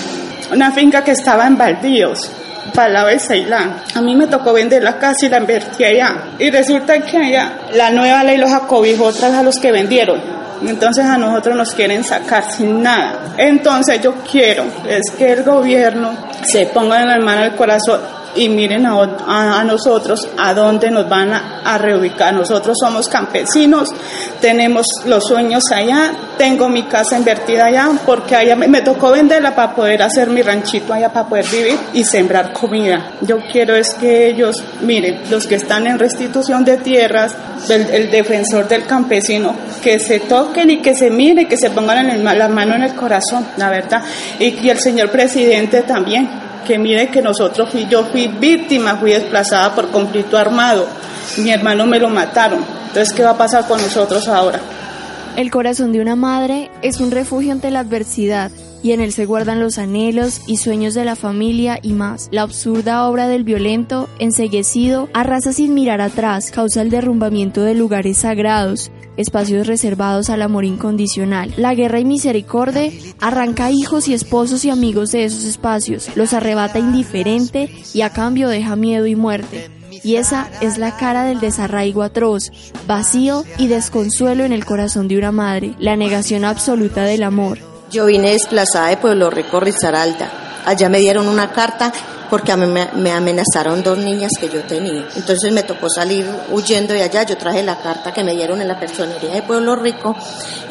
una 0.52 0.70
finca 0.70 1.02
que 1.02 1.12
estaba 1.12 1.46
en 1.46 1.56
baldíos 1.56 2.30
para 2.74 3.04
de 3.06 3.18
Ceilán. 3.18 3.82
A 3.94 4.00
mí 4.00 4.14
me 4.14 4.26
tocó 4.26 4.52
vender 4.52 4.82
la 4.82 4.98
casa 4.98 5.26
y 5.26 5.28
la 5.28 5.38
invertí 5.38 5.84
allá. 5.84 6.14
Y 6.38 6.50
resulta 6.50 7.00
que 7.00 7.16
allá 7.16 7.52
la 7.74 7.90
nueva 7.90 8.22
ley 8.22 8.38
los 8.38 8.52
acobijó 8.52 9.06
otras 9.06 9.32
a 9.32 9.42
los 9.42 9.58
que 9.58 9.72
vendieron. 9.72 10.20
Entonces 10.64 11.04
a 11.04 11.18
nosotros 11.18 11.56
nos 11.56 11.74
quieren 11.74 12.04
sacar 12.04 12.50
sin 12.50 12.82
nada. 12.82 13.34
Entonces 13.36 14.00
yo 14.00 14.14
quiero 14.30 14.64
es 14.88 15.10
que 15.16 15.32
el 15.32 15.42
gobierno 15.42 16.12
se 16.44 16.66
ponga 16.66 17.02
en 17.02 17.08
la 17.08 17.18
mano 17.18 17.42
del 17.42 17.54
corazón 17.54 18.00
y 18.34 18.48
miren 18.48 18.86
a, 18.86 19.64
nosotros 19.64 20.28
a 20.38 20.54
dónde 20.54 20.90
nos 20.90 21.08
van 21.08 21.32
a, 21.32 21.78
reubicar. 21.78 22.34
Nosotros 22.34 22.76
somos 22.80 23.08
campesinos, 23.08 23.88
tenemos 24.40 24.86
los 25.06 25.24
sueños 25.24 25.62
allá, 25.72 26.12
tengo 26.36 26.68
mi 26.68 26.84
casa 26.84 27.16
invertida 27.16 27.66
allá 27.66 27.90
porque 28.04 28.36
allá 28.36 28.56
me, 28.56 28.82
tocó 28.82 29.10
venderla 29.10 29.54
para 29.54 29.74
poder 29.74 30.02
hacer 30.02 30.28
mi 30.28 30.42
ranchito 30.42 30.92
allá, 30.92 31.12
para 31.12 31.28
poder 31.28 31.46
vivir 31.46 31.78
y 31.94 32.04
sembrar 32.04 32.52
comida. 32.52 33.12
Yo 33.22 33.38
quiero 33.50 33.74
es 33.74 33.94
que 33.94 34.28
ellos, 34.28 34.62
miren, 34.82 35.22
los 35.30 35.46
que 35.46 35.56
están 35.56 35.86
en 35.86 35.98
restitución 35.98 36.64
de 36.64 36.78
tierras, 36.78 37.34
el, 37.68 38.10
defensor 38.10 38.68
del 38.68 38.84
campesino, 38.86 39.54
que 39.82 39.98
se 39.98 40.20
toquen 40.20 40.70
y 40.70 40.82
que 40.82 40.94
se 40.94 41.10
miren, 41.10 41.48
que 41.48 41.56
se 41.56 41.70
pongan 41.70 42.10
en 42.10 42.24
la 42.24 42.48
mano 42.48 42.74
en 42.74 42.82
el 42.82 42.94
corazón, 42.94 43.46
la 43.56 43.70
verdad. 43.70 44.02
y 44.38 44.68
el 44.68 44.78
señor 44.78 45.10
presidente 45.10 45.82
también, 45.82 46.51
que 46.64 46.78
mire 46.78 47.08
que 47.08 47.22
nosotros 47.22 47.68
fui, 47.70 47.86
yo 47.88 48.04
fui 48.04 48.28
víctima, 48.28 48.96
fui 48.96 49.12
desplazada 49.12 49.74
por 49.74 49.90
conflicto 49.90 50.36
armado, 50.36 50.86
mi 51.38 51.50
hermano 51.50 51.86
me 51.86 51.98
lo 51.98 52.08
mataron, 52.08 52.64
entonces 52.88 53.12
¿qué 53.12 53.22
va 53.22 53.30
a 53.30 53.38
pasar 53.38 53.66
con 53.66 53.80
nosotros 53.80 54.28
ahora? 54.28 54.60
El 55.36 55.50
corazón 55.50 55.92
de 55.92 56.00
una 56.00 56.16
madre 56.16 56.70
es 56.82 57.00
un 57.00 57.10
refugio 57.10 57.52
ante 57.52 57.70
la 57.70 57.80
adversidad 57.80 58.50
y 58.82 58.92
en 58.92 59.00
él 59.00 59.12
se 59.12 59.26
guardan 59.26 59.60
los 59.60 59.78
anhelos 59.78 60.42
y 60.46 60.56
sueños 60.56 60.94
de 60.94 61.04
la 61.04 61.16
familia 61.16 61.78
y 61.82 61.92
más. 61.92 62.28
La 62.32 62.42
absurda 62.42 63.08
obra 63.08 63.28
del 63.28 63.44
violento, 63.44 64.08
enseguecido, 64.18 65.08
arrasa 65.12 65.52
sin 65.52 65.74
mirar 65.74 66.00
atrás, 66.00 66.50
causa 66.50 66.82
el 66.82 66.90
derrumbamiento 66.90 67.62
de 67.62 67.74
lugares 67.74 68.18
sagrados, 68.18 68.90
espacios 69.16 69.66
reservados 69.66 70.30
al 70.30 70.42
amor 70.42 70.64
incondicional. 70.64 71.52
La 71.56 71.74
guerra 71.74 72.00
y 72.00 72.04
misericordia 72.04 72.90
arranca 73.20 73.70
hijos 73.70 74.08
y 74.08 74.14
esposos 74.14 74.64
y 74.64 74.70
amigos 74.70 75.12
de 75.12 75.24
esos 75.24 75.44
espacios, 75.44 76.10
los 76.16 76.32
arrebata 76.32 76.78
indiferente 76.78 77.70
y 77.94 78.02
a 78.02 78.10
cambio 78.10 78.48
deja 78.48 78.76
miedo 78.76 79.06
y 79.06 79.16
muerte. 79.16 79.70
Y 80.04 80.16
esa 80.16 80.48
es 80.60 80.78
la 80.78 80.96
cara 80.96 81.24
del 81.24 81.38
desarraigo 81.38 82.02
atroz, 82.02 82.50
vacío 82.86 83.44
y 83.58 83.68
desconsuelo 83.68 84.44
en 84.44 84.52
el 84.52 84.64
corazón 84.64 85.06
de 85.06 85.18
una 85.18 85.32
madre, 85.32 85.74
la 85.78 85.96
negación 85.96 86.44
absoluta 86.44 87.04
del 87.04 87.22
amor. 87.22 87.71
Yo 87.92 88.06
vine 88.06 88.30
desplazada 88.30 88.88
de 88.88 88.96
Pueblo 88.96 89.28
Rico, 89.28 89.60
Rizaralda. 89.60 90.30
Allá 90.64 90.88
me 90.88 90.98
dieron 90.98 91.28
una 91.28 91.52
carta 91.52 91.92
porque 92.30 92.56
me, 92.56 93.12
amenazaron 93.12 93.82
dos 93.82 93.98
niñas 93.98 94.30
que 94.40 94.48
yo 94.48 94.62
tenía. 94.62 95.06
Entonces 95.14 95.52
me 95.52 95.62
tocó 95.62 95.90
salir 95.90 96.26
huyendo 96.50 96.94
de 96.94 97.02
allá. 97.02 97.24
Yo 97.24 97.36
traje 97.36 97.62
la 97.62 97.76
carta 97.76 98.10
que 98.10 98.24
me 98.24 98.32
dieron 98.32 98.62
en 98.62 98.68
la 98.68 98.80
personería 98.80 99.34
de 99.34 99.42
Pueblo 99.42 99.76
Rico 99.76 100.16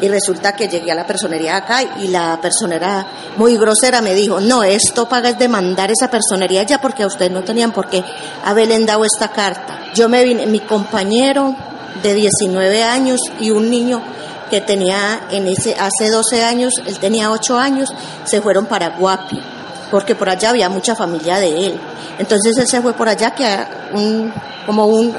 y 0.00 0.08
resulta 0.08 0.56
que 0.56 0.66
llegué 0.66 0.90
a 0.90 0.96
la 0.96 1.06
personería 1.06 1.58
acá 1.58 1.84
y 2.00 2.08
la 2.08 2.40
personera 2.42 3.06
muy 3.36 3.56
grosera 3.56 4.00
me 4.00 4.14
dijo, 4.16 4.40
no, 4.40 4.64
esto 4.64 5.08
paga 5.08 5.28
es 5.28 5.38
demandar 5.38 5.92
esa 5.92 6.10
personería 6.10 6.64
ya 6.64 6.80
porque 6.80 7.04
a 7.04 7.06
ustedes 7.06 7.30
no 7.30 7.44
tenían 7.44 7.70
por 7.70 7.88
qué 7.88 8.02
haberle 8.44 8.84
dado 8.84 9.04
esta 9.04 9.28
carta. 9.28 9.78
Yo 9.94 10.08
me 10.08 10.24
vine, 10.24 10.48
mi 10.48 10.58
compañero 10.58 11.54
de 12.02 12.14
19 12.14 12.82
años 12.82 13.20
y 13.38 13.50
un 13.50 13.70
niño 13.70 14.02
que 14.52 14.60
tenía 14.60 15.28
en 15.30 15.48
ese 15.48 15.74
hace 15.74 16.10
12 16.10 16.44
años, 16.44 16.74
él 16.84 16.98
tenía 16.98 17.30
8 17.30 17.56
años, 17.56 17.88
se 18.24 18.42
fueron 18.42 18.66
para 18.66 18.90
Guapi 18.90 19.40
porque 19.90 20.14
por 20.14 20.28
allá 20.28 20.50
había 20.50 20.68
mucha 20.68 20.94
familia 20.94 21.38
de 21.38 21.66
él. 21.66 21.80
Entonces 22.18 22.56
él 22.58 22.66
se 22.66 22.82
fue 22.82 22.92
por 22.92 23.08
allá 23.08 23.30
que 23.30 23.46
a 23.46 23.90
un, 23.94 24.30
como 24.66 24.86
un, 24.86 25.14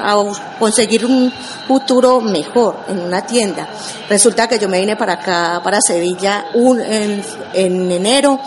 conseguir 0.58 1.04
un 1.04 1.32
futuro 1.66 2.20
mejor 2.20 2.78
en 2.88 3.00
una 3.00 3.26
tienda. 3.26 3.68
Resulta 4.08 4.46
que 4.46 4.58
yo 4.58 4.68
me 4.68 4.78
vine 4.78 4.94
para 4.94 5.14
acá, 5.14 5.60
para 5.64 5.80
Sevilla, 5.80 6.46
un, 6.54 6.80
en, 6.80 7.24
en 7.52 7.90
enero 7.90 8.38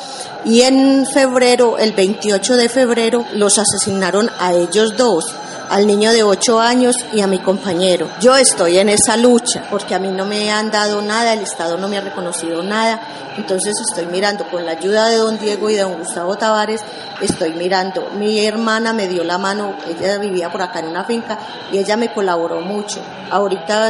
y 0.46 0.62
en 0.62 1.06
febrero, 1.06 1.78
el 1.78 1.92
28 1.92 2.56
de 2.56 2.70
febrero, 2.70 3.26
los 3.34 3.58
asesinaron 3.58 4.30
a 4.40 4.54
ellos 4.54 4.96
dos 4.96 5.34
al 5.70 5.86
niño 5.88 6.12
de 6.12 6.24
8 6.24 6.60
años 6.60 6.96
y 7.14 7.22
a 7.22 7.28
mi 7.28 7.40
compañero. 7.40 8.10
Yo 8.20 8.36
estoy 8.36 8.78
en 8.78 8.90
esa 8.90 9.18
lucha 9.18 9.64
porque 9.70 9.96
a 9.96 10.00
mí 10.00 10.10
no 10.10 10.26
me 10.26 10.52
han 10.52 10.72
dado 10.72 11.02
nada, 11.02 11.34
el 11.34 11.42
Estado 11.42 11.78
no 11.78 11.88
me 11.88 11.98
ha 11.98 12.02
reconocido 12.02 12.64
nada, 12.64 13.00
entonces 13.38 13.76
estoy 13.88 14.06
mirando 14.08 14.48
con 14.48 14.66
la 14.66 14.72
ayuda 14.72 15.10
de 15.10 15.18
don 15.18 15.38
Diego 15.38 15.70
y 15.70 15.76
de 15.76 15.82
don 15.82 15.98
Gustavo 15.98 16.36
Tavares, 16.36 16.82
estoy 17.22 17.54
mirando. 17.54 18.10
Mi 18.18 18.46
hermana 18.46 18.94
me 18.94 19.08
dio 19.08 19.24
la 19.24 19.38
mano, 19.38 19.76
ella 19.88 20.18
vivía 20.18 20.52
por 20.52 20.62
acá 20.62 20.80
en 20.80 20.88
una 20.88 21.04
finca 21.04 21.38
y 21.72 21.78
ella 21.78 21.98
me 21.98 22.14
colaboró 22.14 22.62
mucho. 22.62 23.00
Ahorita 23.30 23.90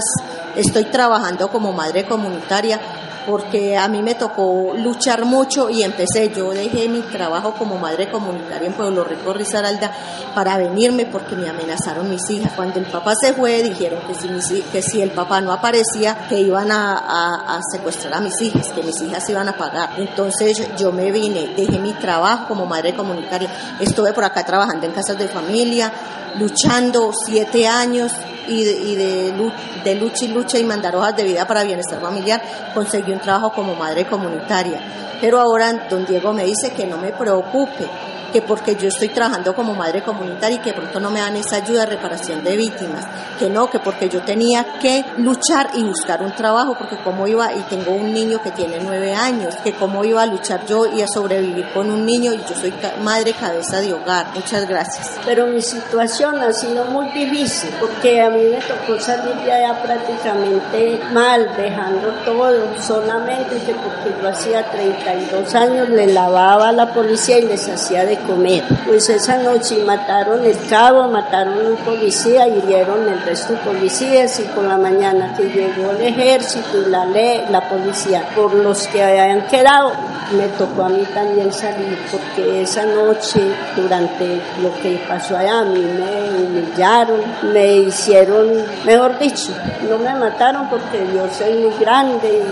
estoy 0.56 0.86
trabajando 0.86 1.50
como 1.50 1.72
madre 1.74 2.06
comunitaria 2.06 2.80
porque 3.28 3.76
a 3.76 3.90
mí 3.90 4.02
me 4.02 4.16
tocó 4.16 4.74
luchar 4.74 5.26
mucho 5.26 5.70
y 5.70 5.84
empecé, 5.84 6.30
yo 6.34 6.52
dejé 6.52 6.88
mi 6.88 7.02
trabajo 7.02 7.54
como 7.56 7.78
madre 7.78 8.10
comunitaria 8.10 8.68
en 8.68 8.74
Pueblo 8.74 9.04
Rico, 9.04 9.34
Rizaralda, 9.34 9.92
para 10.34 10.58
venirme 10.58 11.06
porque 11.06 11.36
me 11.36 11.50
amenazaron 11.50 12.10
mis 12.10 12.28
hijas. 12.30 12.54
Cuando 12.54 12.80
el 12.80 12.86
papá 12.86 13.14
se 13.20 13.34
fue, 13.34 13.62
dijeron 13.62 14.00
que 14.08 14.16
si, 14.16 14.62
que 14.62 14.82
si 14.82 15.02
el 15.02 15.12
papá 15.12 15.42
no 15.42 15.52
aparecía, 15.52 16.26
que 16.30 16.40
iban 16.40 16.72
a, 16.72 17.60
secuestrar 17.70 18.14
a 18.14 18.22
mis 18.22 18.42
hijas, 18.42 18.70
que 18.70 18.82
mis 18.82 19.02
hijas 19.02 19.30
iban 19.30 19.50
a 19.50 19.58
pagar. 19.58 19.90
Entonces 19.98 20.78
yo 20.78 20.94
me 20.94 21.12
vine, 21.12 21.54
dejé 21.56 21.80
mi 21.80 21.94
trabajo 21.94 22.48
como 22.48 22.66
madre 22.66 22.96
comunitaria, 22.96 23.50
estuve 23.82 24.14
por 24.14 24.24
acá 24.24 24.46
trabajando 24.46 24.86
en 24.86 24.94
casas 24.94 25.18
de 25.18 25.28
familia, 25.28 25.92
luchando 26.40 27.12
siete 27.26 27.68
años 27.68 28.14
y 28.48 28.64
de, 28.64 28.72
y 28.72 28.96
de, 28.96 29.96
lucha 29.96 30.26
y 30.26 30.30
lucha 30.30 30.58
y 30.58 30.64
mandar 30.64 30.96
hojas 30.96 31.16
de 31.16 31.24
vida 31.24 31.46
para 31.46 31.64
bienestar 31.64 32.02
familiar, 32.02 32.42
conseguí 32.74 33.12
un 33.12 33.20
trabajo 33.20 33.52
como 33.52 33.76
madre 33.76 34.06
comunitaria. 34.06 34.80
Pero 35.20 35.40
ahora 35.40 35.88
don 35.90 36.06
Diego 36.06 36.34
me 36.34 36.44
dice 36.44 36.72
que 36.72 36.86
no 36.86 36.98
me 36.98 37.12
preocupe, 37.12 37.88
que 38.32 38.42
porque 38.42 38.76
yo 38.76 38.88
estoy 38.88 39.10
trabajando 39.10 39.56
como 39.56 39.74
madre 39.74 40.02
comunitaria 40.02 40.58
y 40.58 40.62
que 40.62 40.74
pronto 40.74 41.00
no 41.00 41.10
me 41.10 41.20
dan 41.20 41.36
esa 41.36 41.58
ayuda 41.58 41.82
de 41.82 41.96
reparación 41.96 42.44
de 42.44 42.56
víctimas, 42.58 43.06
que 43.40 43.50
no, 43.50 43.70
que 43.70 43.80
porque 43.80 44.10
yo 44.10 44.22
tenía 44.22 44.80
que 44.80 45.06
luchar 45.18 45.70
y 45.74 45.84
buscar 45.84 46.22
un 46.22 46.32
trabajo, 46.34 46.76
porque 46.78 46.98
como 46.98 47.28
iba, 47.28 47.54
y 47.54 47.62
tengo 47.70 47.94
un 47.94 48.14
niño 48.14 48.42
que 48.42 48.52
tiene 48.52 48.80
nueve 48.82 49.14
años, 49.14 49.56
que 49.64 49.74
cómo 49.74 50.04
iba 50.04 50.22
a 50.22 50.26
luchar 50.26 50.66
yo 50.66 50.86
y 50.86 51.02
a 51.02 51.08
sobrevivir 51.08 51.68
con 51.74 51.90
un 51.90 52.06
niño 52.06 52.34
y 52.34 52.38
yo 52.38 52.56
soy 52.60 52.74
madre 53.02 53.34
cabeza 53.34 53.80
de 53.80 53.94
hogar. 53.94 54.28
Muchas 54.34 54.68
gracias. 54.68 55.12
Pero 55.26 55.48
mi 55.48 55.62
situación 55.62 56.42
ha 56.42 56.52
sido 56.54 56.86
muy 56.86 57.10
difícil, 57.10 57.70
porque 57.80 58.22
a 58.22 58.30
mí 58.30 58.44
me 58.44 58.60
tocó 58.62 59.00
salir 59.00 59.36
de 59.36 59.52
allá 59.52 59.82
prácticamente 59.82 61.00
mal, 61.12 61.50
dejando 61.56 62.10
todo, 62.26 62.52
solamente 62.82 63.58
que 63.66 63.74
porque 63.74 64.22
yo 64.22 64.30
hacía 64.30 64.64
32 64.72 65.56
años 65.56 65.90
le 65.90 66.08
lavaba 66.08 66.70
a 66.70 66.72
la 66.72 66.94
policía 66.94 67.40
y 67.40 67.44
les 67.44 67.68
hacía 67.68 68.06
de 68.06 68.17
comer. 68.26 68.64
Pues 68.86 69.10
esa 69.10 69.38
noche 69.38 69.84
mataron 69.86 70.46
el 70.46 70.58
cabo, 70.70 71.08
mataron 71.08 71.58
un 71.66 71.76
policía 71.78 72.48
hirieron 72.48 73.08
el 73.08 73.22
resto 73.24 73.54
de 73.54 73.60
policías 73.60 74.40
y 74.40 74.44
por 74.44 74.64
la 74.64 74.78
mañana 74.78 75.34
que 75.36 75.44
llegó 75.44 75.92
el 75.92 76.02
ejército 76.02 76.82
y 76.86 76.90
la 76.90 77.06
ley, 77.06 77.46
la 77.50 77.68
policía, 77.68 78.24
por 78.36 78.54
los 78.54 78.88
que 78.88 79.04
habían 79.04 79.48
quedado, 79.48 79.92
me 80.32 80.48
tocó 80.58 80.84
a 80.84 80.90
mí 80.90 81.04
también 81.14 81.52
salir 81.52 81.98
porque 82.12 82.64
esa 82.64 82.86
noche 82.86 83.42
durante 83.76 84.42
lo 84.62 84.74
que 84.82 85.02
pasó 85.08 85.38
allá 85.38 85.60
a 85.60 85.66
mí 85.66 85.80
me 85.80 86.46
humillaron, 86.46 87.22
me 87.54 87.78
hicieron, 87.78 88.48
mejor 88.86 89.18
dicho, 89.20 89.54
no 89.90 89.98
me 89.98 90.14
mataron 90.16 90.70
porque 90.70 91.06
yo 91.14 91.28
soy 91.30 91.54
muy 91.54 91.74
grande 91.80 92.44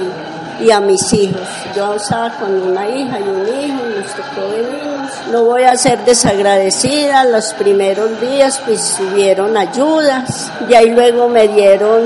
y 0.60 0.72
a 0.72 0.79
mis 0.79 1.12
hijos. 1.13 1.48
Yo 1.75 1.95
estaba 1.95 2.29
con 2.38 2.53
una 2.62 2.88
hija 2.88 3.19
y 3.19 3.24
un 3.24 3.48
hijo 3.48 3.79
y 3.86 4.00
nos 4.00 4.13
tocó 4.13 4.50
venirnos. 4.50 4.94
No 5.31 5.43
voy 5.43 5.63
a 5.63 5.75
ser 5.75 6.05
desagradecida, 6.05 7.25
los 7.25 7.53
primeros 7.53 8.19
días 8.22 8.62
pues 8.65 8.98
hubieron 9.00 9.57
ayudas. 9.57 10.51
Y 10.69 10.74
ahí 10.74 10.91
luego 10.91 11.27
me 11.27 11.48
dieron 11.48 12.03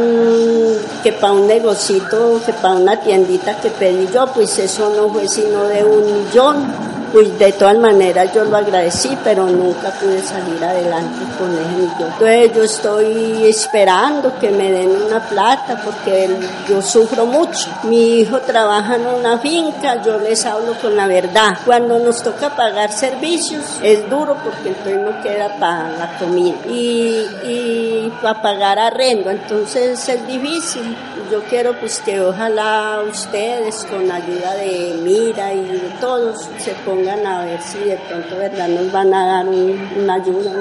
que 1.04 1.14
para 1.14 1.34
un 1.34 1.48
negocito, 1.48 2.42
que 2.46 2.54
para 2.54 2.76
una 2.76 3.00
tiendita 3.00 3.60
que 3.60 3.70
pedí 3.70 4.08
yo, 4.14 4.28
pues 4.28 4.58
eso 4.60 4.90
no 4.96 5.10
fue 5.10 5.28
sino 5.28 5.66
de 5.66 5.84
un 5.84 6.06
millón 6.06 6.99
pues 7.12 7.38
de 7.40 7.52
todas 7.54 7.78
maneras 7.78 8.34
yo 8.34 8.44
lo 8.44 8.58
agradecí, 8.58 9.18
pero 9.24 9.48
nunca 9.48 9.90
pude 9.92 10.22
salir 10.22 10.64
adelante 10.64 11.20
con 11.38 11.52
él. 11.52 11.90
Entonces 12.00 12.54
yo 12.54 12.64
estoy 12.64 13.46
esperando 13.46 14.38
que 14.40 14.50
me 14.52 14.72
den 14.72 14.90
una 15.06 15.20
plata 15.20 15.82
porque 15.84 16.30
yo 16.68 16.82
sufro 16.82 17.26
mucho. 17.26 17.70
Mi 17.84 18.20
hijo 18.20 18.40
trabaja 18.40 18.96
en 18.96 19.08
una 19.08 19.38
finca, 19.40 20.02
yo 20.04 20.20
les 20.20 20.46
hablo 20.46 20.74
con 20.82 20.96
la 20.96 21.08
verdad. 21.08 21.58
Cuando 21.66 22.00
nos 22.00 22.22
toca 22.22 22.56
pagar 22.56 22.92
servicios 22.92 23.64
es 23.82 24.10
duro 24.10 24.38
porque 24.44 24.70
entonces 24.70 25.00
no 25.00 25.22
queda 25.22 25.56
para 25.60 25.90
la 25.90 26.18
comida 26.18 26.58
y, 26.68 27.26
y 27.44 28.14
para 28.22 28.42
pagar 28.42 28.80
arrendo, 28.80 29.30
entonces 29.30 30.08
es 30.08 30.28
difícil. 30.28 30.96
Yo 31.32 31.44
quiero 31.44 31.80
pues 31.80 32.00
que 32.00 32.20
ojalá 32.20 33.02
ustedes 33.08 33.86
con 33.86 34.12
ayuda 34.12 34.56
de 34.56 35.00
Mira 35.04 35.54
y 35.54 35.64
de 35.64 35.92
todos 36.00 36.50
se 36.58 36.72
pongan 36.86 36.99
pongan 37.00 37.26
a 37.26 37.46
ver 37.46 37.62
si 37.62 37.80
de 37.80 37.98
pronto 38.08 38.38
verdad 38.38 38.68
nos 38.68 38.92
van 38.92 39.14
a 39.14 39.26
dar 39.26 39.48
un, 39.48 39.90
una 39.98 40.16
ayuda, 40.16 40.52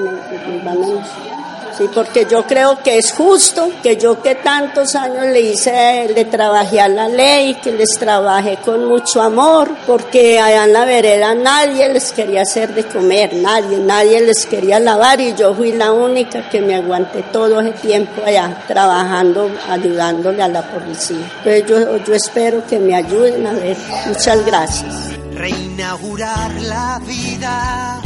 Sí, 1.77 1.87
porque 1.93 2.25
yo 2.29 2.43
creo 2.45 2.79
que 2.83 2.97
es 2.97 3.13
justo 3.13 3.69
que 3.81 3.95
yo 3.95 4.21
que 4.21 4.35
tantos 4.35 4.95
años 4.95 5.27
le 5.27 5.39
hice, 5.39 6.09
le 6.13 6.25
trabajé 6.25 6.81
a 6.81 6.89
la 6.89 7.07
ley, 7.07 7.55
que 7.55 7.71
les 7.71 7.91
trabajé 7.97 8.57
con 8.65 8.85
mucho 8.85 9.21
amor, 9.21 9.69
porque 9.87 10.41
allá 10.41 10.65
en 10.65 10.73
la 10.73 10.83
vereda 10.83 11.33
nadie 11.35 11.87
les 11.87 12.11
quería 12.11 12.41
hacer 12.41 12.73
de 12.73 12.83
comer, 12.83 13.33
nadie, 13.35 13.77
nadie 13.77 14.19
les 14.19 14.45
quería 14.45 14.77
lavar 14.79 15.21
y 15.21 15.33
yo 15.35 15.53
fui 15.53 15.71
la 15.71 15.93
única 15.93 16.49
que 16.49 16.59
me 16.59 16.75
aguanté 16.75 17.23
todo 17.31 17.61
ese 17.61 17.71
tiempo 17.71 18.23
allá 18.25 18.61
trabajando, 18.67 19.49
ayudándole 19.69 20.43
a 20.43 20.49
la 20.49 20.63
policía. 20.63 21.31
Entonces 21.45 21.65
yo, 21.65 21.97
yo 21.97 22.13
espero 22.13 22.61
que 22.67 22.77
me 22.79 22.95
ayuden 22.95 23.47
a 23.47 23.53
ver. 23.53 23.77
Muchas 24.07 24.45
gracias 24.45 25.18
reinaugurar 25.39 26.51
la 26.63 26.99
vida, 27.07 28.01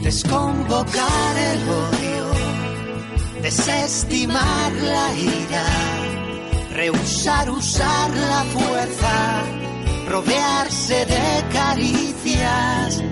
desconvocar 0.00 1.36
el 1.36 1.60
odio, 1.68 3.42
desestimar 3.42 4.70
la 4.72 5.12
ira, 5.12 5.64
rehusar 6.72 7.50
usar 7.50 8.10
la 8.10 8.44
fuerza, 8.44 9.42
rodearse 10.08 11.04
de 11.04 11.52
caricias. 11.52 13.02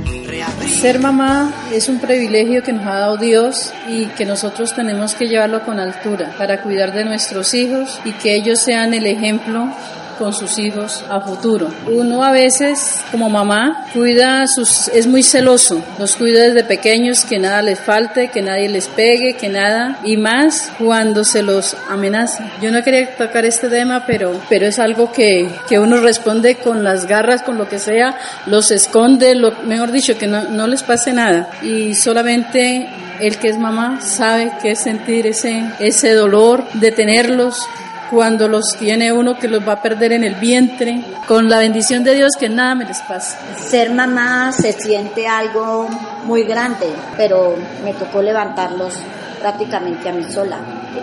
Ser 0.81 1.01
mamá 1.01 1.53
es 1.73 1.89
un 1.89 1.99
privilegio 1.99 2.63
que 2.63 2.73
nos 2.73 2.87
ha 2.87 3.01
dado 3.01 3.17
Dios 3.17 3.73
y 3.89 4.07
que 4.17 4.25
nosotros 4.25 4.75
tenemos 4.77 5.15
que 5.15 5.27
llevarlo 5.27 5.65
con 5.65 5.81
altura 5.81 6.33
para 6.39 6.63
cuidar 6.63 6.93
de 6.93 7.05
nuestros 7.05 7.53
hijos 7.55 7.99
y 8.05 8.13
que 8.13 8.37
ellos 8.37 8.61
sean 8.61 8.95
el 8.95 9.07
ejemplo 9.07 9.73
con 10.19 10.33
sus 10.33 10.59
hijos 10.59 11.05
a 11.09 11.21
futuro. 11.21 11.69
Uno 11.87 12.25
a 12.25 12.33
veces 12.33 13.01
como 13.11 13.29
mamá 13.29 13.87
cuida 13.93 14.47
sus 14.47 14.89
es 14.89 15.07
muy 15.07 15.23
celoso, 15.23 15.83
los 15.99 16.17
cuida 16.17 16.43
desde 16.43 16.65
pequeños 16.65 17.25
que 17.25 17.39
nada 17.39 17.63
les 17.63 17.81
falte, 17.81 18.29
que 18.29 18.43
nadie 18.43 18.69
les 18.69 18.89
pegue, 18.89 19.37
que 19.37 19.49
nada 19.49 19.99
y 20.05 20.17
más 20.17 20.73
cuando 20.79 21.25
se 21.25 21.43
los 21.43 21.77
amenaza. 21.89 22.51
Yo 22.61 22.71
no 22.71 22.83
quería 22.83 23.17
tocar 23.17 23.45
este 23.45 23.69
tema, 23.69 24.05
pero 24.07 24.41
pero 24.49 24.67
es 24.67 24.79
algo 24.79 25.13
que, 25.13 25.51
que 25.69 25.79
uno 25.79 26.01
responde 26.01 26.57
con 26.57 26.83
las 26.83 27.07
garras, 27.07 27.43
con 27.43 27.59
lo 27.59 27.69
que 27.69 27.79
sea, 27.79 28.17
los 28.47 28.71
esconde, 28.71 29.35
lo, 29.35 29.53
mejor 29.63 29.93
dicho, 29.93 30.19
que 30.19 30.27
no, 30.27 30.45
no 30.45 30.67
les 30.67 30.83
pase 30.83 31.13
nada 31.13 31.49
y 31.63 31.95
solamente 31.95 32.89
el 33.21 33.39
que 33.39 33.49
es 33.49 33.59
mamá 33.59 34.01
sabe 34.01 34.53
qué 34.63 34.73
es 34.73 34.81
sentir 34.81 35.27
ese, 35.27 35.65
ese 35.79 36.13
dolor 36.13 36.65
de 36.75 36.93
tenerlos 36.93 37.67
cuando 38.11 38.49
los 38.49 38.65
tiene 38.79 39.13
uno 39.13 39.37
que 39.39 39.49
los 39.49 39.67
va 39.67 39.75
a 39.75 39.83
perder 39.83 40.13
en 40.13 40.25
el 40.25 40.35
vientre, 40.37 41.03
con 41.27 41.49
la 41.49 41.59
bendición 41.59 42.05
de 42.05 42.15
Dios 42.15 42.33
que 42.39 42.49
nada 42.49 42.75
me 42.75 42.85
les 42.85 43.01
pase. 43.03 43.37
Ser 43.59 43.91
mamá 43.91 44.53
se 44.53 44.73
siente 44.73 45.27
algo 45.27 45.89
muy 46.25 46.45
grande, 46.45 46.87
pero 47.17 47.55
me 47.85 47.93
tocó 47.95 48.23
levantarlos 48.23 48.95
prácticamente 49.41 50.09
a 50.09 50.13
mí 50.13 50.25
sola. 50.25 50.59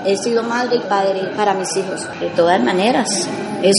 He 0.06 0.18
sido 0.18 0.44
madre 0.44 0.78
y 0.78 0.80
padre 0.80 1.32
para 1.36 1.54
mis 1.54 1.76
hijos, 1.78 2.08
de 2.20 2.30
todas 2.30 2.62
maneras. 2.62 3.08
Es 3.62 3.76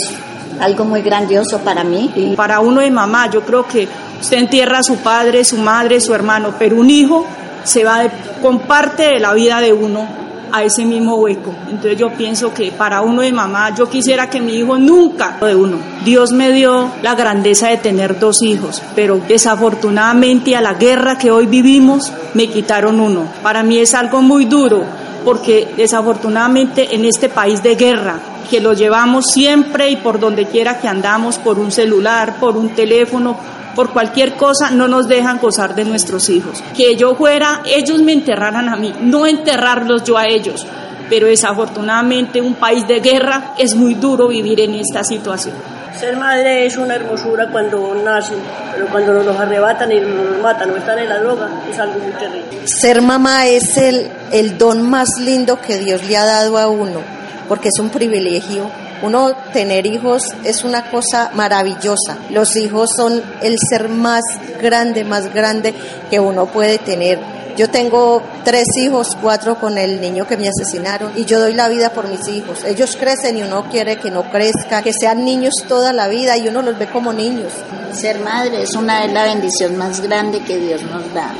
algo 0.60 0.84
muy 0.84 1.02
grandioso 1.02 1.58
para 1.60 1.84
mí. 1.84 2.10
Y 2.14 2.36
para 2.36 2.60
uno 2.60 2.80
de 2.80 2.90
mamá, 2.90 3.30
yo 3.30 3.42
creo 3.42 3.66
que 3.66 3.88
usted 4.20 4.38
entierra 4.38 4.78
a 4.78 4.82
su 4.82 4.96
padre, 4.98 5.44
su 5.44 5.58
madre, 5.58 6.00
su 6.00 6.14
hermano, 6.14 6.54
pero 6.58 6.76
un 6.76 6.90
hijo 6.90 7.26
se 7.64 7.84
va 7.84 8.00
de, 8.00 8.10
con 8.42 8.60
parte 8.60 9.04
de 9.04 9.20
la 9.20 9.32
vida 9.32 9.60
de 9.60 9.72
uno 9.72 10.23
a 10.54 10.62
ese 10.62 10.84
mismo 10.84 11.16
hueco. 11.16 11.52
Entonces 11.68 11.98
yo 11.98 12.12
pienso 12.12 12.54
que 12.54 12.70
para 12.70 13.00
uno 13.00 13.22
de 13.22 13.32
mamá, 13.32 13.74
yo 13.74 13.90
quisiera 13.90 14.30
que 14.30 14.40
mi 14.40 14.54
hijo 14.54 14.78
nunca 14.78 15.36
de 15.40 15.56
uno. 15.56 15.78
Dios 16.04 16.30
me 16.30 16.52
dio 16.52 16.92
la 17.02 17.16
grandeza 17.16 17.68
de 17.68 17.78
tener 17.78 18.20
dos 18.20 18.40
hijos, 18.40 18.80
pero 18.94 19.20
desafortunadamente 19.26 20.54
a 20.54 20.60
la 20.60 20.74
guerra 20.74 21.18
que 21.18 21.32
hoy 21.32 21.46
vivimos 21.46 22.12
me 22.34 22.46
quitaron 22.46 23.00
uno. 23.00 23.26
Para 23.42 23.64
mí 23.64 23.78
es 23.78 23.94
algo 23.94 24.22
muy 24.22 24.44
duro 24.44 24.84
porque 25.24 25.74
desafortunadamente 25.76 26.94
en 26.94 27.04
este 27.04 27.28
país 27.28 27.60
de 27.60 27.74
guerra, 27.74 28.20
que 28.48 28.60
lo 28.60 28.74
llevamos 28.74 29.24
siempre 29.32 29.90
y 29.90 29.96
por 29.96 30.20
donde 30.20 30.46
quiera 30.46 30.78
que 30.78 30.86
andamos, 30.86 31.38
por 31.38 31.58
un 31.58 31.72
celular, 31.72 32.36
por 32.38 32.56
un 32.56 32.68
teléfono, 32.68 33.36
por 33.74 33.92
cualquier 33.92 34.34
cosa 34.34 34.70
no 34.70 34.88
nos 34.88 35.08
dejan 35.08 35.38
gozar 35.38 35.74
de 35.74 35.84
nuestros 35.84 36.28
hijos. 36.28 36.62
Que 36.76 36.96
yo 36.96 37.14
fuera, 37.14 37.62
ellos 37.66 38.00
me 38.02 38.12
enterraran 38.12 38.68
a 38.68 38.76
mí, 38.76 38.92
no 39.00 39.26
enterrarlos 39.26 40.04
yo 40.04 40.16
a 40.16 40.26
ellos. 40.26 40.66
Pero 41.10 41.26
desafortunadamente 41.26 42.40
un 42.40 42.54
país 42.54 42.86
de 42.88 43.00
guerra 43.00 43.54
es 43.58 43.74
muy 43.74 43.94
duro 43.94 44.28
vivir 44.28 44.60
en 44.60 44.74
esta 44.74 45.04
situación. 45.04 45.54
Ser 45.98 46.16
madre 46.16 46.66
es 46.66 46.76
una 46.76 46.96
hermosura 46.96 47.48
cuando 47.52 47.94
nacen, 47.94 48.38
pero 48.72 48.88
cuando 48.88 49.12
nos 49.12 49.26
los 49.26 49.36
arrebatan 49.36 49.92
y 49.92 50.00
nos 50.00 50.42
matan 50.42 50.70
o 50.70 50.76
están 50.76 50.98
en 50.98 51.08
la 51.08 51.20
droga 51.20 51.48
es 51.70 51.78
algo 51.78 52.00
muy 52.00 52.10
terrible. 52.12 52.66
Ser 52.66 53.00
mamá 53.00 53.46
es 53.46 53.76
el, 53.76 54.10
el 54.32 54.58
don 54.58 54.82
más 54.82 55.08
lindo 55.20 55.60
que 55.60 55.78
Dios 55.78 56.02
le 56.04 56.16
ha 56.16 56.24
dado 56.24 56.58
a 56.58 56.68
uno, 56.68 57.00
porque 57.48 57.68
es 57.68 57.78
un 57.78 57.90
privilegio 57.90 58.70
uno 59.04 59.32
tener 59.52 59.86
hijos 59.86 60.22
es 60.44 60.64
una 60.64 60.90
cosa 60.90 61.30
maravillosa. 61.34 62.16
Los 62.30 62.56
hijos 62.56 62.90
son 62.96 63.22
el 63.42 63.56
ser 63.68 63.88
más 63.88 64.22
grande, 64.62 65.04
más 65.04 65.32
grande 65.32 65.74
que 66.08 66.20
uno 66.20 66.46
puede 66.46 66.78
tener. 66.78 67.18
Yo 67.56 67.68
tengo 67.68 68.20
tres 68.44 68.64
hijos, 68.76 69.08
cuatro 69.20 69.60
con 69.60 69.78
el 69.78 70.00
niño 70.00 70.26
que 70.26 70.36
me 70.36 70.48
asesinaron 70.48 71.12
y 71.16 71.24
yo 71.24 71.38
doy 71.38 71.54
la 71.54 71.68
vida 71.68 71.90
por 71.92 72.08
mis 72.08 72.26
hijos. 72.28 72.64
Ellos 72.64 72.96
crecen 72.96 73.38
y 73.38 73.42
uno 73.42 73.68
quiere 73.70 73.96
que 73.96 74.10
no 74.10 74.28
crezca, 74.30 74.82
que 74.82 74.92
sean 74.92 75.24
niños 75.24 75.54
toda 75.68 75.92
la 75.92 76.08
vida 76.08 76.36
y 76.36 76.48
uno 76.48 76.62
los 76.62 76.78
ve 76.78 76.88
como 76.88 77.12
niños. 77.12 77.52
Ser 77.92 78.18
madre 78.20 78.62
es 78.62 78.74
una 78.74 79.06
de 79.06 79.12
las 79.12 79.32
bendiciones 79.32 79.78
más 79.78 80.00
grandes 80.00 80.42
que 80.42 80.58
Dios 80.58 80.82
nos 80.82 81.14
da. 81.14 81.32